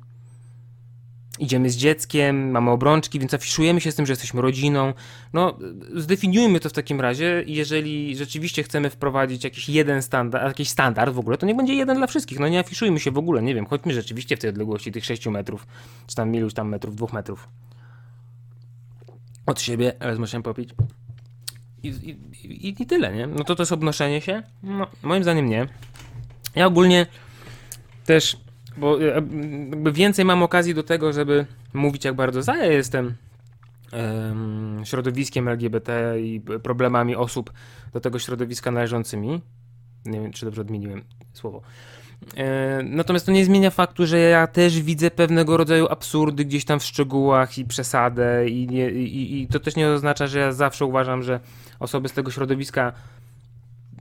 [1.39, 4.93] idziemy z dzieckiem, mamy obrączki, więc afiszujemy się z tym, że jesteśmy rodziną.
[5.33, 5.57] No,
[5.95, 7.43] zdefiniujmy to w takim razie.
[7.47, 11.97] Jeżeli rzeczywiście chcemy wprowadzić jakiś jeden standard, jakiś standard w ogóle, to niech będzie jeden
[11.97, 12.39] dla wszystkich.
[12.39, 15.27] No nie afiszujmy się w ogóle, nie wiem, chodźmy rzeczywiście w tej odległości tych 6
[15.27, 15.67] metrów,
[16.07, 17.47] czy tam iluś tam metrów, dwóch metrów
[19.45, 20.69] od siebie, ale musiałem popić.
[21.83, 23.27] I, i, i, I tyle, nie?
[23.27, 24.43] No to to jest obnoszenie się?
[24.63, 25.67] No, moim zdaniem nie.
[26.55, 27.05] Ja ogólnie
[28.05, 28.37] też,
[28.77, 29.05] bo e,
[29.69, 33.13] jakby więcej mam okazji do tego, żeby mówić jak bardzo za ja jestem
[33.91, 37.53] em, środowiskiem LGBT i problemami osób
[37.93, 39.41] do tego środowiska należącymi.
[40.05, 41.61] Nie wiem, czy dobrze odmieniłem słowo.
[42.37, 46.79] E, Natomiast to nie zmienia faktu, że ja też widzę pewnego rodzaju absurdy gdzieś tam
[46.79, 50.85] w szczegółach i przesadę, i, nie, i, i to też nie oznacza, że ja zawsze
[50.85, 51.39] uważam, że
[51.79, 52.93] osoby z tego środowiska,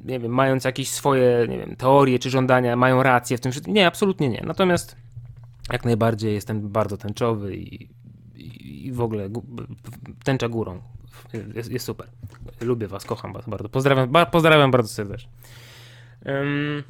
[0.04, 3.74] nie wiem, mając jakieś swoje, nie wiem, teorie czy żądania, mają rację w tym wszystkim.
[3.74, 4.42] Nie, absolutnie nie.
[4.46, 4.96] Natomiast
[5.72, 7.90] jak najbardziej jestem bardzo tęczowy i,
[8.34, 9.66] i, i w ogóle gó-
[10.24, 10.82] tęcza górą.
[11.54, 12.08] Jest, jest super.
[12.60, 13.68] Lubię was, kocham was bardzo.
[13.68, 15.30] Pozdrawiam, ba, pozdrawiam bardzo serdecznie.
[16.26, 16.82] Ym,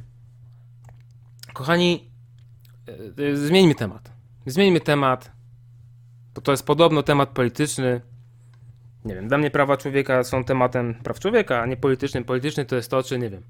[1.52, 2.10] kochani,
[3.18, 4.12] y, zmieńmy temat.
[4.46, 5.32] Zmieńmy temat,
[6.34, 8.00] bo to jest podobno temat polityczny.
[9.04, 12.24] Nie wiem, dla mnie prawa człowieka są tematem praw człowieka, a nie politycznym.
[12.24, 13.42] Polityczny to jest to, czy nie wiem.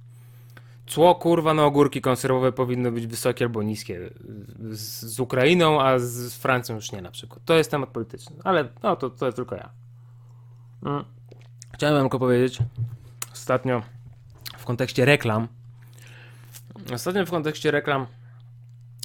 [0.87, 4.11] Cło kurwa na ogórki konserwowe powinno być wysokie albo niskie.
[4.71, 7.45] Z, z Ukrainą, a z Francją już nie na przykład.
[7.45, 9.71] To jest temat polityczny, ale no, to, to tylko ja.
[10.87, 11.05] Mm.
[11.75, 12.59] Chciałem tylko powiedzieć
[13.33, 13.83] ostatnio
[14.59, 15.49] w kontekście reklam.
[16.95, 18.07] Ostatnio w kontekście reklam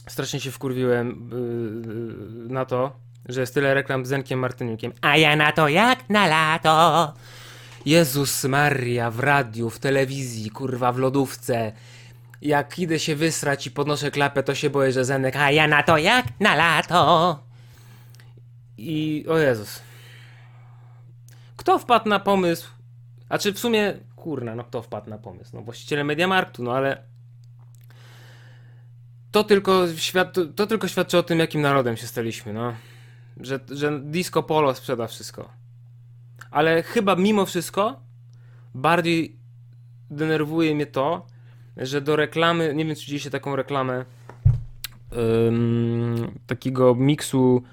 [0.08, 1.30] strasznie się wkurwiłem
[2.48, 4.94] yy, na to, że jest tyle reklam z Zenkiem Martyniukiem.
[5.02, 7.13] A ja na to jak na lato.
[7.86, 11.72] Jezus Maria, w radiu, w telewizji, kurwa, w lodówce.
[12.42, 15.84] Jak idę się wysrać i podnoszę klapę, to się boję, że Zenek, a ja na
[15.84, 17.40] to jak na lato.
[18.78, 19.82] I o Jezus.
[21.58, 22.70] Kto wpadł na pomysł?
[23.30, 25.52] A czy w sumie, kurna, no kto wpadł na pomysł?
[25.54, 27.04] No właściciele Mediamarktu, no ale
[29.32, 32.74] to tylko, świad to, tylko świadczy o tym, jakim narodem się staliśmy, no.
[33.39, 35.50] Że, że disco polo sprzeda wszystko.
[36.52, 38.00] Ale chyba mimo wszystko
[38.76, 39.36] bardziej
[40.10, 41.26] denerwuje mnie to,
[41.78, 44.06] że do reklamy, nie wiem czy widzieliście taką reklamę
[45.47, 47.63] ym, takiego miksu,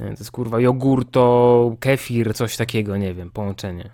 [0.00, 3.90] nie wiem, to jest kurwa jogurto, kefir, coś takiego, nie wiem, połączenie.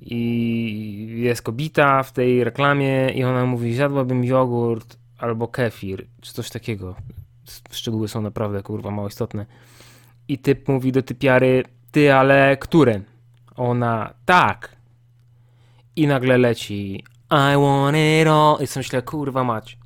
[0.00, 6.50] I jest kobita w tej reklamie i ona mówi, zjadłabym jogurt albo kefir, czy coś
[6.50, 6.96] takiego.
[7.70, 9.46] Szczegóły są naprawdę kurwa mało istotne.
[10.28, 13.00] I typ mówi do typiary, ty, ale które?
[13.56, 14.76] Ona, tak.
[15.96, 18.56] I nagle leci, I want it all.
[18.60, 19.78] I myślę, kurwa mać.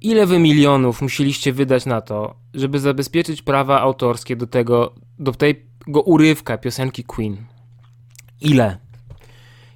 [0.00, 6.02] Ile wy milionów musieliście wydać na to, żeby zabezpieczyć prawa autorskie do tego, do tego
[6.02, 7.36] urywka piosenki Queen?
[8.40, 8.78] Ile?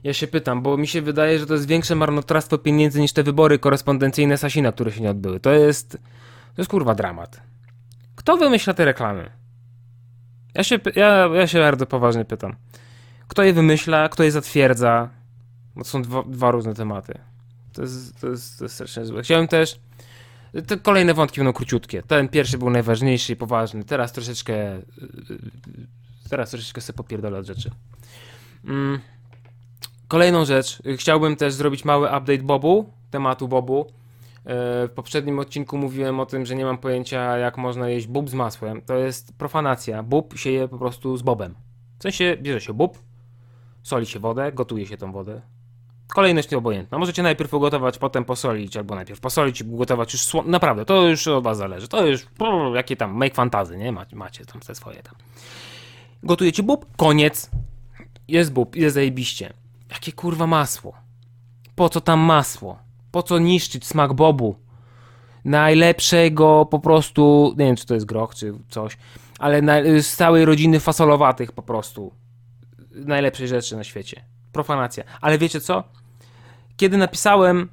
[0.04, 3.22] Ja się pytam, bo mi się wydaje, że to jest większe marnotrawstwo pieniędzy niż te
[3.22, 5.40] wybory korespondencyjne Sasina, które się nie odbyły.
[5.40, 5.92] To jest,
[6.54, 7.42] to jest kurwa dramat.
[8.16, 9.30] Kto wymyśla te reklamy?
[10.54, 12.56] Ja się, ja, ja się bardzo poważnie pytam.
[13.28, 15.10] Kto je wymyśla, kto je zatwierdza?
[15.76, 17.18] Bo to są dwa, dwa różne tematy.
[17.72, 19.22] To jest, to, jest, to jest strasznie złe.
[19.22, 19.80] Chciałem też.
[20.66, 22.02] Te kolejne wątki będą króciutkie.
[22.02, 23.84] Ten pierwszy był najważniejszy i poważny.
[23.84, 24.54] Teraz troszeczkę.
[26.30, 27.70] Teraz troszeczkę sobie popierdolę od rzeczy.
[28.64, 29.00] Mm.
[30.14, 30.82] Kolejną rzecz.
[30.96, 33.86] Chciałbym też zrobić mały update Bobu, tematu Bobu.
[34.44, 38.34] W poprzednim odcinku mówiłem o tym, że nie mam pojęcia, jak można jeść bób z
[38.34, 38.82] masłem.
[38.82, 40.02] To jest profanacja.
[40.02, 41.54] Bób się je po prostu z bobem.
[41.98, 42.98] W sensie bierze się bób,
[43.82, 45.40] soli się wodę, gotuje się tą wodę.
[46.08, 46.98] Kolejność nieobojętna.
[46.98, 50.42] Możecie najpierw ugotować, potem posolić, albo najpierw posolić i ugotować już sło...
[50.46, 51.88] Naprawdę, to już od was zależy.
[51.88, 52.26] To już
[52.74, 53.92] jakie tam make fantazy, nie?
[53.92, 55.14] Macie, macie tam te swoje tam.
[56.22, 57.50] Gotujecie bób, koniec.
[58.28, 59.52] Jest bób, jest zajebiście.
[59.94, 60.96] Jakie kurwa masło.
[61.74, 62.78] Po co tam masło?
[63.10, 64.56] Po co niszczyć smak bobu?
[65.44, 68.96] Najlepszego po prostu, nie wiem czy to jest groch czy coś,
[69.38, 72.12] ale na, z całej rodziny fasolowatych po prostu.
[72.90, 74.24] Najlepszej rzeczy na świecie.
[74.52, 75.04] Profanacja.
[75.20, 75.84] Ale wiecie co?
[76.76, 77.68] Kiedy napisałem,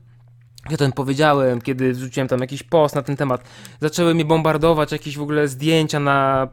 [0.70, 3.44] ja to powiedziałem, kiedy wrzuciłem tam jakiś post na ten temat,
[3.80, 6.48] zaczęły mnie bombardować jakieś w ogóle zdjęcia na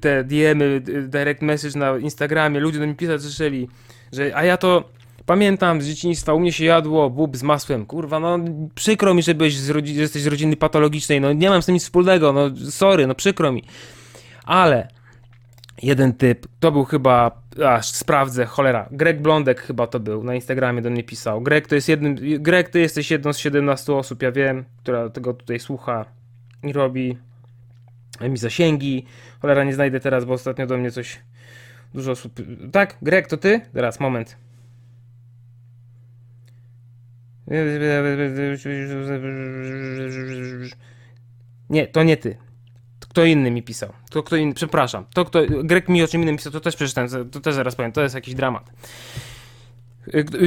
[0.00, 3.68] te DMy, direct message na Instagramie, ludzie do mnie pisać zaczęli,
[4.12, 4.84] że a ja to
[5.28, 7.86] Pamiętam z dzieciństwa, u mnie się jadło bób z masłem.
[7.86, 8.38] Kurwa, no
[8.74, 11.20] przykro mi, że, byłeś z że jesteś z rodziny patologicznej.
[11.20, 13.64] No nie mam z tym nic wspólnego, no sorry, no przykro mi.
[14.44, 14.88] Ale
[15.82, 20.82] jeden typ, to był chyba, aż sprawdzę, cholera, Greg Blondek chyba to był, na Instagramie
[20.82, 21.40] do mnie pisał.
[21.40, 25.34] Greg to jest jednym, Greg ty jesteś jedną z 17 osób, ja wiem, która tego
[25.34, 26.04] tutaj słucha
[26.62, 27.18] i robi
[28.20, 29.04] mi zasięgi.
[29.40, 31.20] Cholera, nie znajdę teraz, bo ostatnio do mnie coś
[31.94, 32.32] dużo osób...
[32.72, 33.60] Tak, Greg, to ty?
[33.72, 34.36] Teraz, moment.
[41.70, 42.36] Nie, to nie ty.
[43.00, 43.92] Kto inny mi pisał.
[44.10, 45.04] To kto inny, przepraszam.
[45.14, 47.92] To kto, Grek mi o czym innym pisał, to też przeczytałem, to też zaraz powiem,
[47.92, 48.72] to jest jakiś dramat.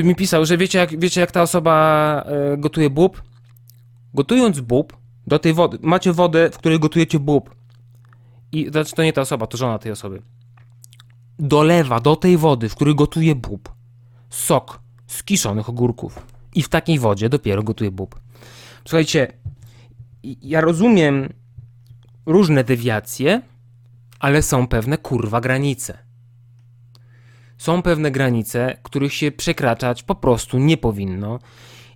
[0.04, 2.26] Mi pisał, że wiecie jak, wiecie jak ta osoba
[2.58, 3.24] gotuje bób?
[4.14, 7.56] Gotując bób do tej wody, macie wodę, w której gotujecie bób.
[8.52, 10.22] I znaczy to nie ta osoba, to żona tej osoby.
[11.44, 13.74] Dolewa do tej wody, w której gotuje bób,
[14.30, 16.26] sok z kiszonych ogórków
[16.56, 18.20] i w takiej wodzie dopiero gotuje bób.
[18.86, 19.28] Słuchajcie,
[20.24, 21.34] ja rozumiem
[22.26, 23.42] różne dewiacje,
[24.20, 25.98] ale są pewne kurwa granice.
[27.58, 31.40] Są pewne granice, których się przekraczać po prostu nie powinno.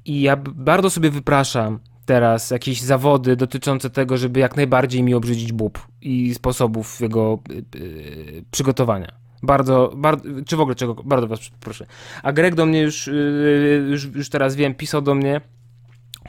[0.05, 5.51] I ja bardzo sobie wypraszam teraz jakieś zawody dotyczące tego, żeby jak najbardziej mi obrzydzić
[5.51, 9.24] bób i sposobów jego yy, przygotowania.
[9.43, 11.85] Bardzo, bardzo, czy w ogóle czego, bardzo was proszę.
[12.23, 15.41] A Greg do mnie już, yy, już, już teraz wiem, pisał do mnie,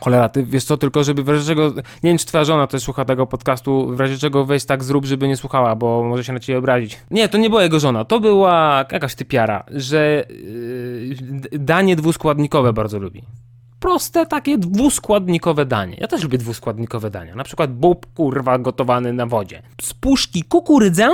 [0.01, 2.83] Cholera, ty wiesz co, tylko żeby w razie czego, nie wiem czy twoja żona też
[2.83, 6.33] słucha tego podcastu, w razie czego weź tak zrób, żeby nie słuchała, bo może się
[6.33, 6.99] na ciebie obrazić.
[7.11, 10.25] Nie, to nie była jego żona, to była jakaś typiara, że
[11.53, 13.23] yy, danie dwuskładnikowe bardzo lubi.
[13.81, 15.97] Proste takie dwuskładnikowe danie.
[16.01, 17.35] Ja też lubię dwuskładnikowe dania.
[17.35, 19.63] Na przykład bób kurwa gotowany na wodzie.
[19.83, 21.09] Z puszki kukurydzę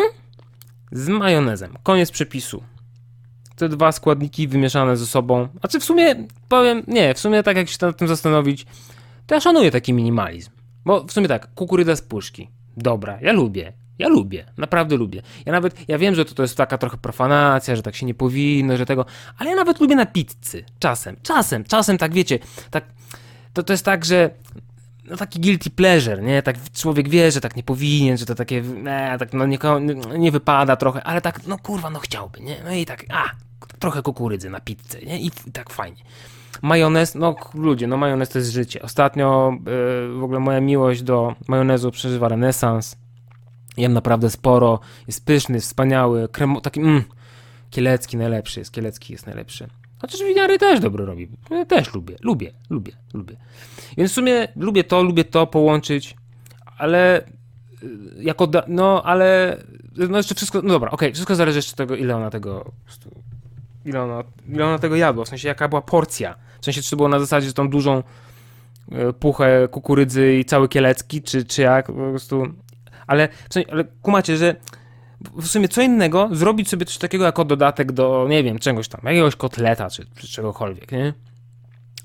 [0.92, 1.76] z majonezem.
[1.82, 2.62] Koniec przepisu.
[3.56, 5.48] Te dwa składniki wymieszane ze sobą.
[5.62, 6.14] A czy w sumie
[6.48, 8.66] powiem, nie, w sumie tak jak się nad tym zastanowić,
[9.26, 10.50] to ja szanuję taki minimalizm.
[10.84, 12.48] Bo w sumie tak, kukurydza z puszki.
[12.76, 13.72] Dobra, ja lubię.
[13.98, 15.22] Ja lubię, naprawdę lubię.
[15.46, 18.14] Ja nawet, ja wiem, że to, to jest taka trochę profanacja, że tak się nie
[18.14, 19.04] powinno, że tego,
[19.38, 20.64] ale ja nawet lubię na pizzy.
[20.78, 22.38] Czasem, czasem, czasem tak wiecie,
[22.70, 22.84] tak,
[23.52, 24.30] to, to jest tak, że
[25.04, 26.42] no taki guilty pleasure, nie?
[26.42, 29.58] Tak człowiek wie, że tak nie powinien, że to takie, nie, tak no nie,
[30.18, 32.56] nie wypada trochę, ale tak, no kurwa, no chciałby, nie?
[32.64, 33.30] No i tak, a,
[33.78, 35.20] trochę kukurydzy na pizzę, nie?
[35.20, 36.02] I, i tak fajnie.
[36.62, 38.82] Majonez, no ludzie, no majonez to jest życie.
[38.82, 42.96] Ostatnio yy, w ogóle moja miłość do majonezu przeżywa renesans.
[43.76, 47.04] Jem naprawdę sporo, jest pyszny, wspaniały, kremo, taki, mm,
[47.70, 49.68] kielecki najlepszy jest, kielecki jest najlepszy.
[50.02, 51.28] Chociaż winiary też dobrze robi.
[51.50, 53.36] Ja też lubię, lubię, lubię, lubię.
[53.96, 56.16] Więc w sumie lubię to, lubię to połączyć,
[56.78, 57.24] ale
[58.20, 59.56] jako, da, no ale,
[59.96, 62.72] no jeszcze wszystko, no dobra, okej, okay, wszystko zależy jeszcze od tego, ile ona tego,
[63.84, 66.34] ile ona, ile ona tego jadła, w sensie jaka była porcja.
[66.60, 68.02] W sensie, czy to było na zasadzie, że tą dużą
[69.20, 72.46] puchę kukurydzy i cały kielecki, czy, czy jak, po prostu,
[73.06, 74.56] ale, w sensie, ale kumacie, że
[75.36, 79.00] w sumie co innego zrobić sobie coś takiego jako dodatek do, nie wiem, czegoś tam,
[79.04, 81.14] jakiegoś kotleta czy, czy czegokolwiek, nie?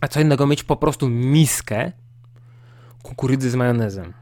[0.02, 1.92] A co innego mieć po prostu miskę
[3.04, 4.14] kukurydzy z majonezem.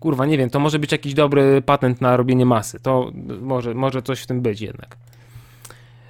[0.00, 2.80] Kurwa, nie wiem, to może być jakiś dobry patent na robienie masy.
[2.80, 4.96] To może, może coś w tym być jednak.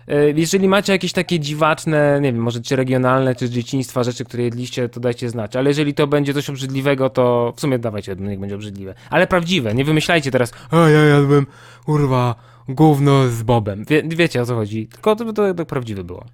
[0.08, 4.24] E, jeżeli macie jakieś takie dziwaczne, nie wiem, może czy regionalne, czy z dzieciństwa rzeczy,
[4.24, 5.56] które jedliście, to dajcie znać.
[5.56, 8.94] Ale jeżeli to będzie coś obrzydliwego, to w sumie dawajcie, niech będzie obrzydliwe.
[9.10, 11.46] Ale prawdziwe, nie wymyślajcie teraz, a ja jadłem,
[11.84, 12.34] kurwa,
[12.68, 13.84] gówno z bobem.
[13.84, 16.24] Wie, wiecie o co chodzi, tylko to, to, to prawdziwe było.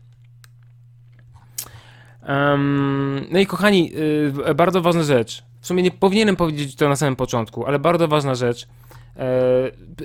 [2.29, 3.93] Um, no i kochani,
[4.47, 5.45] yy, bardzo ważna rzecz.
[5.61, 8.67] W sumie nie powinienem powiedzieć to na samym początku, ale bardzo ważna rzecz.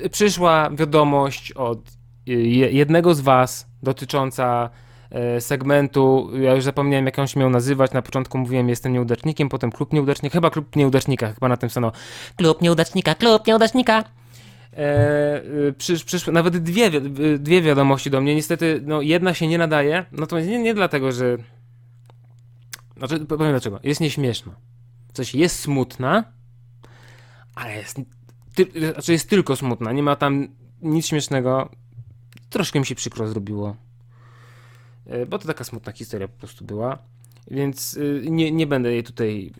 [0.01, 1.98] Yy, przyszła wiadomość od
[2.71, 4.69] jednego z was dotycząca
[5.12, 9.49] e, segmentu, ja już zapomniałem jak on się miał nazywać, na początku mówiłem jestem nieudacznikiem,
[9.49, 11.91] potem klub nieudacznika, chyba klub nieudacznika, chyba na tym stanął.
[12.36, 14.03] Klub nieudacznika, klub nieudacznika.
[14.73, 15.41] E,
[15.77, 17.01] przysz, przyszły nawet dwie,
[17.39, 21.38] dwie wiadomości do mnie, niestety no, jedna się nie nadaje, natomiast nie, nie dlatego, że
[22.97, 24.55] znaczy, powiem dlaczego, jest nieśmieszna.
[25.13, 26.23] Coś jest smutna,
[27.55, 28.01] ale jest,
[28.55, 30.47] ty, znaczy jest tylko smutna, nie ma tam
[30.82, 31.69] nic śmiesznego,
[32.49, 33.75] troszkę mi się przykro zrobiło.
[35.05, 36.97] E, bo to taka smutna historia po prostu była.
[37.51, 39.51] Więc e, nie, nie będę jej tutaj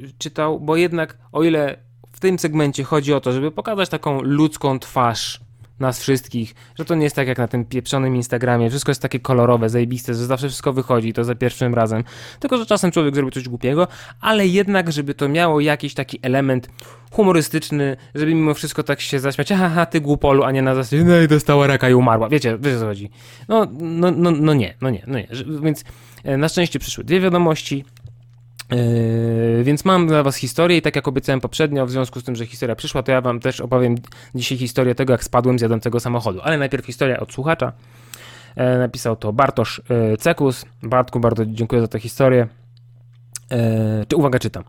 [0.00, 1.76] e, czytał, bo jednak o ile
[2.12, 5.43] w tym segmencie chodzi o to, żeby pokazać taką ludzką twarz
[5.80, 9.20] nas wszystkich, że to nie jest tak jak na tym pieprzonym Instagramie, wszystko jest takie
[9.20, 12.04] kolorowe, zajebiste, że zawsze wszystko wychodzi, to za pierwszym razem,
[12.40, 13.88] tylko że czasem człowiek zrobi coś głupiego,
[14.20, 16.68] ale jednak, żeby to miało jakiś taki element
[17.10, 21.20] humorystyczny, żeby mimo wszystko tak się zaśmiać, haha, ty głupolu, a nie na zasadzie, no
[21.20, 23.10] i dostała raka i umarła, wiecie, wiecie co chodzi.
[23.48, 25.28] No, no, no, no nie, no nie, no nie,
[25.62, 25.84] więc
[26.24, 27.84] e, na szczęście przyszły dwie wiadomości,
[28.70, 32.36] Yy, więc mam dla Was historię i tak jak obiecałem poprzednio, w związku z tym,
[32.36, 33.94] że historia przyszła, to ja Wam też opowiem
[34.34, 36.40] dzisiaj historię tego, jak spadłem z jadącego samochodu.
[36.42, 37.72] Ale najpierw historia od słuchacza.
[38.56, 40.64] Yy, napisał to Bartosz yy, Cekus.
[40.82, 42.48] Bartku, bardzo dziękuję za tę historię.
[44.08, 44.64] Czy uwaga, czytam.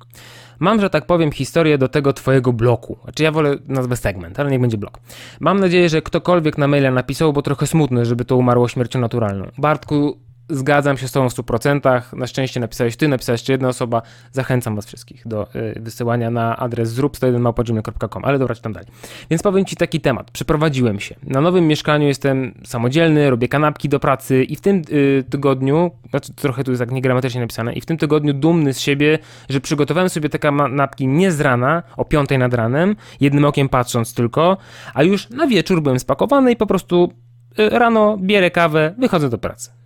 [0.59, 2.97] Mam, że tak powiem, historię do tego twojego bloku.
[3.03, 4.99] Znaczy ja wolę nazwę segment, ale niech będzie blok.
[5.39, 9.51] Mam nadzieję, że ktokolwiek na maila napisał, bo trochę smutne, żeby to umarło śmiercią naturalną.
[9.57, 10.17] Bartku,
[10.49, 12.01] Zgadzam się z Tobą w 100%.
[12.17, 14.01] Na szczęście napisałeś Ty, napisałeś jeszcze jedna osoba.
[14.31, 18.89] Zachęcam Was wszystkich do y, wysyłania na adres zrób101małpa.gmail.com, ale dobra, czytam dalej.
[19.29, 20.31] Więc powiem Ci taki temat.
[20.31, 21.15] Przeprowadziłem się.
[21.23, 26.33] Na nowym mieszkaniu jestem samodzielny, robię kanapki do pracy i w tym y, tygodniu, znaczy
[26.33, 30.09] trochę tu jest tak niegramatycznie napisane, i w tym tygodniu dumny z siebie, że przygotowałem
[30.09, 34.57] sobie te kanapki nie z rana, o 5 nad ranem, jednym okiem patrząc tylko,
[34.93, 37.13] a już na wieczór byłem spakowany i po prostu
[37.59, 39.84] y, rano bierę kawę, wychodzę do pracy.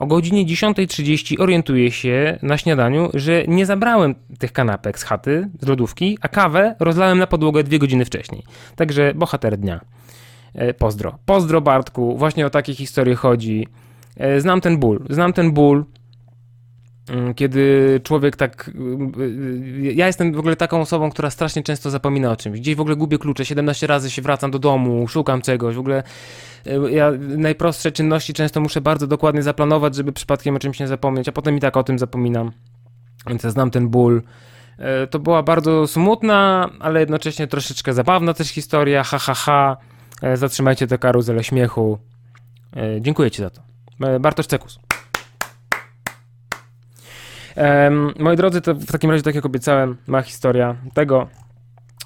[0.00, 5.66] O godzinie 10.30 orientuję się na śniadaniu, że nie zabrałem tych kanapek z chaty, z
[5.66, 8.42] lodówki, a kawę rozlałem na podłogę dwie godziny wcześniej.
[8.76, 9.80] Także bohater dnia.
[10.54, 11.18] E, pozdro.
[11.26, 13.68] Pozdro Bartku, właśnie o takie historie chodzi.
[14.16, 15.84] E, znam ten ból, znam ten ból,
[17.36, 18.70] kiedy człowiek tak.
[19.80, 22.60] E, ja jestem w ogóle taką osobą, która strasznie często zapomina o czymś.
[22.60, 25.74] Gdzieś w ogóle gubię klucze, 17 razy się wracam do domu, szukam czegoś.
[25.74, 26.02] W ogóle
[26.66, 31.28] E, ja najprostsze czynności często muszę bardzo dokładnie zaplanować, żeby przypadkiem o czymś nie zapomnieć,
[31.28, 32.52] a potem i tak o tym zapominam.
[33.26, 34.22] Więc ja znam ten ból.
[35.10, 39.04] To była bardzo smutna, ale jednocześnie troszeczkę zabawna też historia.
[39.04, 39.76] Ha, ha, ha.
[40.34, 41.98] Zatrzymajcie tę karuzelę śmiechu.
[43.00, 43.62] Dziękuję Ci za to.
[44.20, 44.78] Bartosz Cekus.
[48.18, 51.28] Moi drodzy, to w takim razie, tak jak obiecałem, ma historia tego,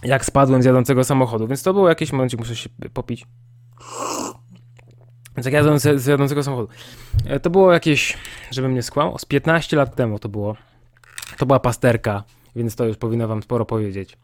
[0.03, 1.49] jak spadłem z jadącego samochodu.
[1.49, 3.27] Więc to było jakieś momencie, muszę się popić.
[5.37, 6.69] Więc jak jadłem z, jadącego samochodu.
[7.27, 8.19] E, to było jakieś,
[8.51, 10.57] żebym nie skłamał, z 15 lat temu to było.
[11.39, 12.25] To była pasterka,
[12.57, 14.19] więc to już powinno wam sporo powiedzieć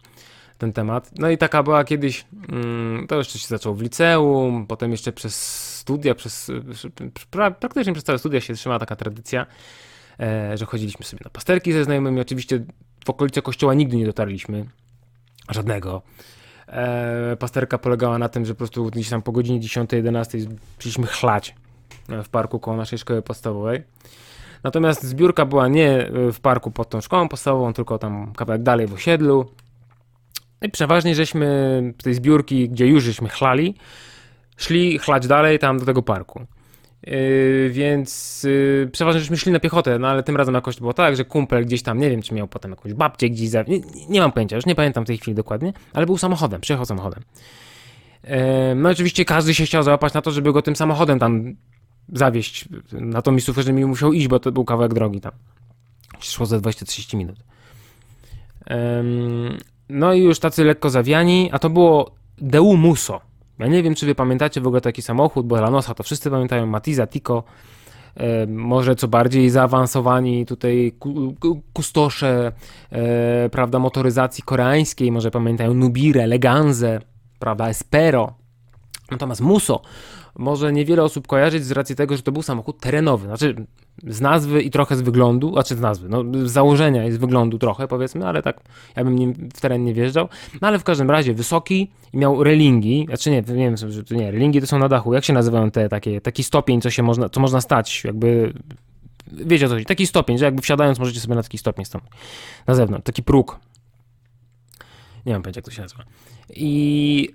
[0.59, 1.11] ten temat.
[1.19, 5.35] No i taka była kiedyś, mm, to jeszcze się zaczęło w liceum, potem jeszcze przez
[5.77, 6.51] studia, przez,
[7.31, 9.47] pra, praktycznie przez całe studia się trzymała taka tradycja,
[10.55, 12.21] że chodziliśmy sobie na pasterki ze znajomymi.
[12.21, 12.65] Oczywiście
[13.05, 14.65] w okolice kościoła nigdy nie dotarliśmy,
[15.51, 16.03] żadnego.
[16.69, 20.47] E, pasterka polegała na tym, że po prostu gdzieś tam po godzinie 10-11
[20.79, 21.55] przyszliśmy chlać
[22.25, 23.83] w parku koło naszej szkoły podstawowej.
[24.63, 28.95] Natomiast zbiórka była nie w parku pod tą szkołą podstawową, tylko tam kawałek dalej w
[28.95, 29.51] osiedlu.
[30.63, 33.75] I przeważnie żeśmy z tej zbiórki, gdzie już żeśmy chlali,
[34.57, 36.47] szli chlać dalej tam do tego parku.
[37.07, 41.17] Yy, więc yy, przeważnie żeśmy szli na piechotę, no ale tym razem jakoś było tak,
[41.17, 43.63] że kumpel gdzieś tam, nie wiem, czy miał potem jakąś babcię gdzieś za...
[43.63, 46.87] Nie, nie mam pojęcia, już nie pamiętam w tej chwili dokładnie, ale był samochodem, przyjechał
[46.87, 47.23] samochodem.
[48.25, 48.31] Yy,
[48.77, 51.55] no oczywiście każdy się chciał załapać na to, żeby go tym samochodem tam
[52.13, 55.33] zawieść na tą miejscówkę, że mi musiał iść, bo to był kawałek drogi tam.
[56.21, 57.37] Szło za 20-30 minut.
[58.71, 58.77] Yy,
[59.89, 63.30] no i już tacy lekko zawiani, a to było Deu Muso.
[63.61, 66.67] Ja nie wiem, czy wy pamiętacie w ogóle taki samochód, bo Lanosa to wszyscy pamiętają,
[66.67, 67.45] Matiza, Tico,
[68.17, 70.93] e, może co bardziej zaawansowani tutaj
[71.73, 72.53] kustosze,
[72.93, 77.01] e, prawda, motoryzacji koreańskiej, może pamiętają Nubire, Leganze,
[77.39, 78.35] prawda, Espero.
[79.11, 79.83] Natomiast Muso
[80.39, 83.27] może niewiele osób kojarzyć z racji tego, że to był samochód terenowy.
[83.27, 83.67] Znaczy
[84.07, 87.59] z nazwy i trochę z wyglądu, znaczy z nazwy, no z założenia i z wyglądu
[87.59, 88.61] trochę powiedzmy, ale tak
[88.97, 90.29] ja bym nim w teren nie wjeżdżał.
[90.61, 94.15] No ale w każdym razie wysoki i miał relingi, znaczy nie, nie wiem, że to
[94.15, 95.15] nie, relingi to są na dachu.
[95.15, 98.53] Jak się nazywają te takie, taki stopień, co się można, co można stać, jakby
[99.33, 102.05] wiecie o co chodzi, taki stopień, że jakby wsiadając możecie sobie na taki stopień stąd,
[102.67, 103.61] na zewnątrz, taki próg.
[105.27, 106.05] Nie mam pojęcia, jak to się nazywa.
[106.57, 107.33] I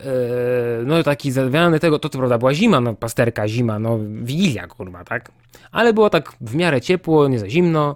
[0.80, 4.68] yy, no taki zawiany tego, to co prawda była zima, no pasterka, zima, no wigilia,
[4.68, 5.32] kurwa, tak?
[5.72, 7.96] Ale było tak w miarę ciepło, nie za zimno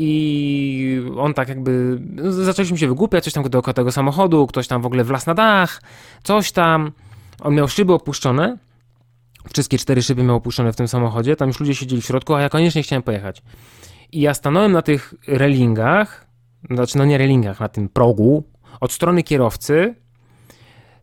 [0.00, 4.82] i on tak jakby, no, zaczęliśmy się wygłupiać, coś tam dookoła tego samochodu, ktoś tam
[4.82, 5.82] w ogóle wlazł na dach,
[6.22, 6.92] coś tam.
[7.40, 8.58] On miał szyby opuszczone,
[9.52, 12.40] wszystkie cztery szyby miał opuszczone w tym samochodzie, tam już ludzie siedzieli w środku, a
[12.40, 13.42] ja koniecznie chciałem pojechać.
[14.12, 16.26] I ja stanąłem na tych relingach,
[16.70, 18.44] znaczy no nie relingach, na tym progu,
[18.80, 19.94] od strony kierowcy,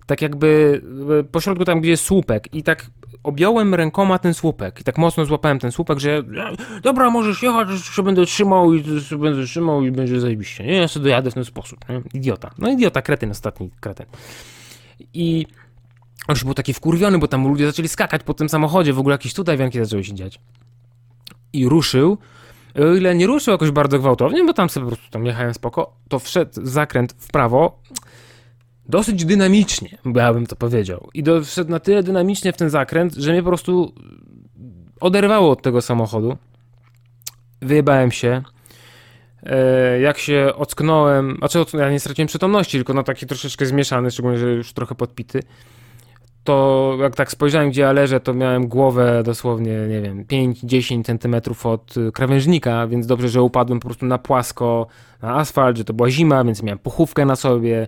[0.06, 0.82] tak jakby
[1.20, 2.86] e, pośrodku tam, gdzie jest słupek i tak
[3.24, 6.24] objąłem rękoma ten słupek i tak mocno złapałem ten słupek, że
[6.82, 8.84] dobra, możesz jechać, że będę trzymał i
[9.20, 10.64] będę trzymał i będzie zajebiście.
[10.64, 11.90] Nie, ja sobie dojadę w ten sposób.
[11.90, 12.02] Nie?
[12.14, 12.52] Idiota.
[12.58, 14.06] No idiota, kretyn, ostatni kretyn.
[15.14, 15.46] I
[16.28, 19.14] on już był taki wkurwiony, bo tam ludzie zaczęli skakać po tym samochodzie, w ogóle
[19.14, 20.40] jakieś tutaj wianki zaczęły się dziać.
[21.54, 22.18] I ruszył,
[22.76, 25.96] o ile nie ruszył jakoś bardzo gwałtownie, bo tam sobie po prostu tam jechałem spoko,
[26.10, 27.80] to wszedł zakręt w prawo,
[28.90, 31.10] dosyć dynamicznie, ja bym to powiedział.
[31.14, 33.94] I wszedł na tyle dynamicznie w ten zakręt, że mnie po prostu
[35.02, 36.38] oderwało od tego samochodu.
[37.62, 38.44] Wyjebałem się.
[39.44, 44.38] E, jak się ocknąłem, znaczy ja nie straciłem przytomności, tylko no taki troszeczkę zmieszany, szczególnie,
[44.38, 45.40] że już trochę podpity.
[46.46, 51.66] To jak tak spojrzałem, gdzie ja leżę, to miałem głowę dosłownie, nie wiem, 5-10 centymetrów
[51.66, 54.88] od krawężnika, więc dobrze, że upadłem po prostu na płasko,
[55.22, 57.88] na asfalt, że to była zima, więc miałem puchówkę na sobie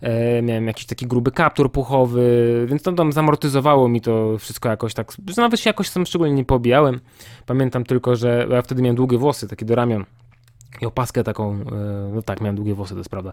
[0.00, 4.94] E, miałem jakiś taki gruby kaptur puchowy, więc to tam zamortyzowało mi to wszystko jakoś
[4.94, 7.00] tak, nawet się jakoś sam szczególnie nie pobijałem.
[7.46, 10.04] Pamiętam tylko, że ja wtedy miałem długie włosy, takie do ramion.
[10.80, 13.32] I opaskę taką, e, no tak, miałem długie włosy, to jest prawda.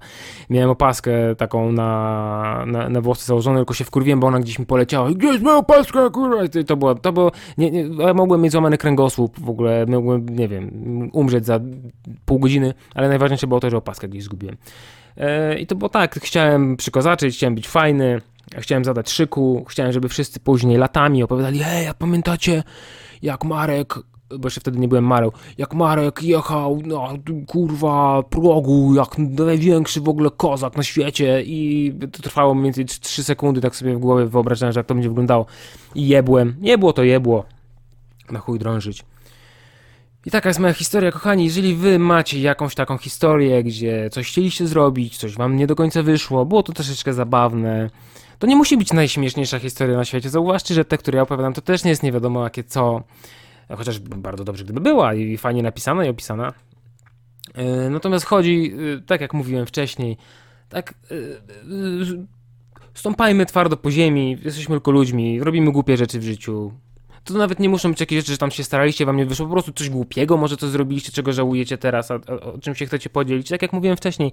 [0.49, 4.65] Miałem opaskę taką na, na, na włosy założone, tylko się wkurwiłem, bo ona gdzieś mi
[4.65, 5.11] poleciała.
[5.11, 6.43] Gdzie jest moja opaska, kurwa?
[6.43, 10.29] I to było, to było, nie, nie, ja mogłem mieć złamany kręgosłup w ogóle, mogłem,
[10.29, 10.71] nie wiem,
[11.13, 11.59] umrzeć za
[12.25, 14.57] pół godziny, ale najważniejsze było to, że opaskę gdzieś zgubiłem.
[15.17, 18.21] E, I to było tak, chciałem przykozaczyć, chciałem być fajny,
[18.57, 22.63] chciałem zadać szyku, chciałem, żeby wszyscy później latami opowiadali, hej, a pamiętacie,
[23.21, 23.93] jak Marek,
[24.29, 26.99] bo jeszcze wtedy nie byłem Mareł, jak Marek jechał na
[27.47, 33.23] kurwa progu, jak największy w ogóle kozak na świecie i to trwało mniej więcej 3
[33.23, 35.45] sekundy, tak sobie w głowie wyobrażałem, że jak to będzie wyglądało
[35.95, 37.45] i jebłem, jebło to jebło,
[38.31, 39.05] na chuj drążyć.
[40.25, 41.43] I taka jest moja historia, kochani.
[41.43, 46.03] Jeżeli wy macie jakąś taką historię, gdzie coś chcieliście zrobić, coś wam nie do końca
[46.03, 47.89] wyszło, było to troszeczkę zabawne,
[48.39, 50.29] to nie musi być najśmieszniejsza historia na świecie.
[50.29, 53.03] Zauważcie, że te, które ja opowiadam, to też nie jest nie wiadomo jakie co.
[53.69, 56.53] Chociaż bardzo dobrze, gdyby była i fajnie napisana i opisana.
[57.53, 60.17] E, natomiast chodzi, e, tak jak mówiłem wcześniej,
[60.69, 60.93] tak.
[61.11, 61.15] E,
[62.93, 66.71] stąpajmy twardo po ziemi, jesteśmy tylko ludźmi, robimy głupie rzeczy w życiu
[67.25, 69.51] to nawet nie muszą być jakieś rzeczy, że tam się staraliście, wam nie wyszło, po
[69.51, 73.09] prostu coś głupiego może co zrobiliście, czego żałujecie teraz, a, a, o czym się chcecie
[73.09, 73.49] podzielić.
[73.49, 74.31] Tak jak mówiłem wcześniej,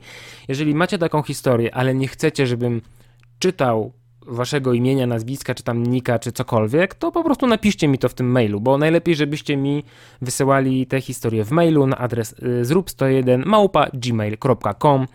[0.49, 2.81] jeżeli macie taką historię, ale nie chcecie, żebym
[3.39, 3.93] czytał
[4.27, 8.15] waszego imienia, nazwiska, czy tam nika, czy cokolwiek, to po prostu napiszcie mi to w
[8.15, 9.85] tym mailu, bo najlepiej, żebyście mi
[10.23, 15.07] wysyłali te historie w mailu na adres y, zrób101 małpa gmail.com.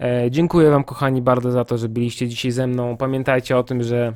[0.00, 2.96] E, dziękuję wam kochani bardzo za to, że byliście dzisiaj ze mną.
[2.96, 4.14] Pamiętajcie o tym, że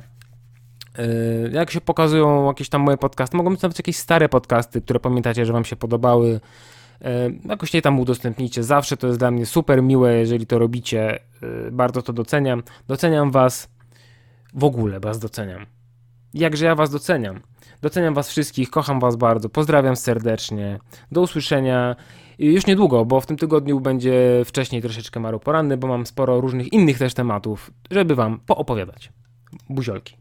[0.97, 4.99] Yy, jak się pokazują jakieś tam moje podcasty, mogą być nawet jakieś stare podcasty, które
[4.99, 6.39] pamiętacie, że wam się podobały.
[7.01, 7.09] Yy,
[7.45, 8.63] jakoś je tam udostępnijcie.
[8.63, 11.19] Zawsze to jest dla mnie super miłe, jeżeli to robicie.
[11.41, 12.63] Yy, bardzo to doceniam.
[12.87, 13.78] Doceniam was.
[14.53, 15.65] W ogóle was doceniam.
[16.33, 17.39] Jakże ja was doceniam.
[17.81, 19.49] Doceniam was wszystkich, kocham was bardzo.
[19.49, 20.79] Pozdrawiam serdecznie.
[21.11, 21.95] Do usłyszenia
[22.39, 26.73] już niedługo, bo w tym tygodniu będzie wcześniej troszeczkę maru poranny, bo mam sporo różnych
[26.73, 29.11] innych też tematów, żeby wam poopowiadać.
[29.69, 30.18] Buziolki.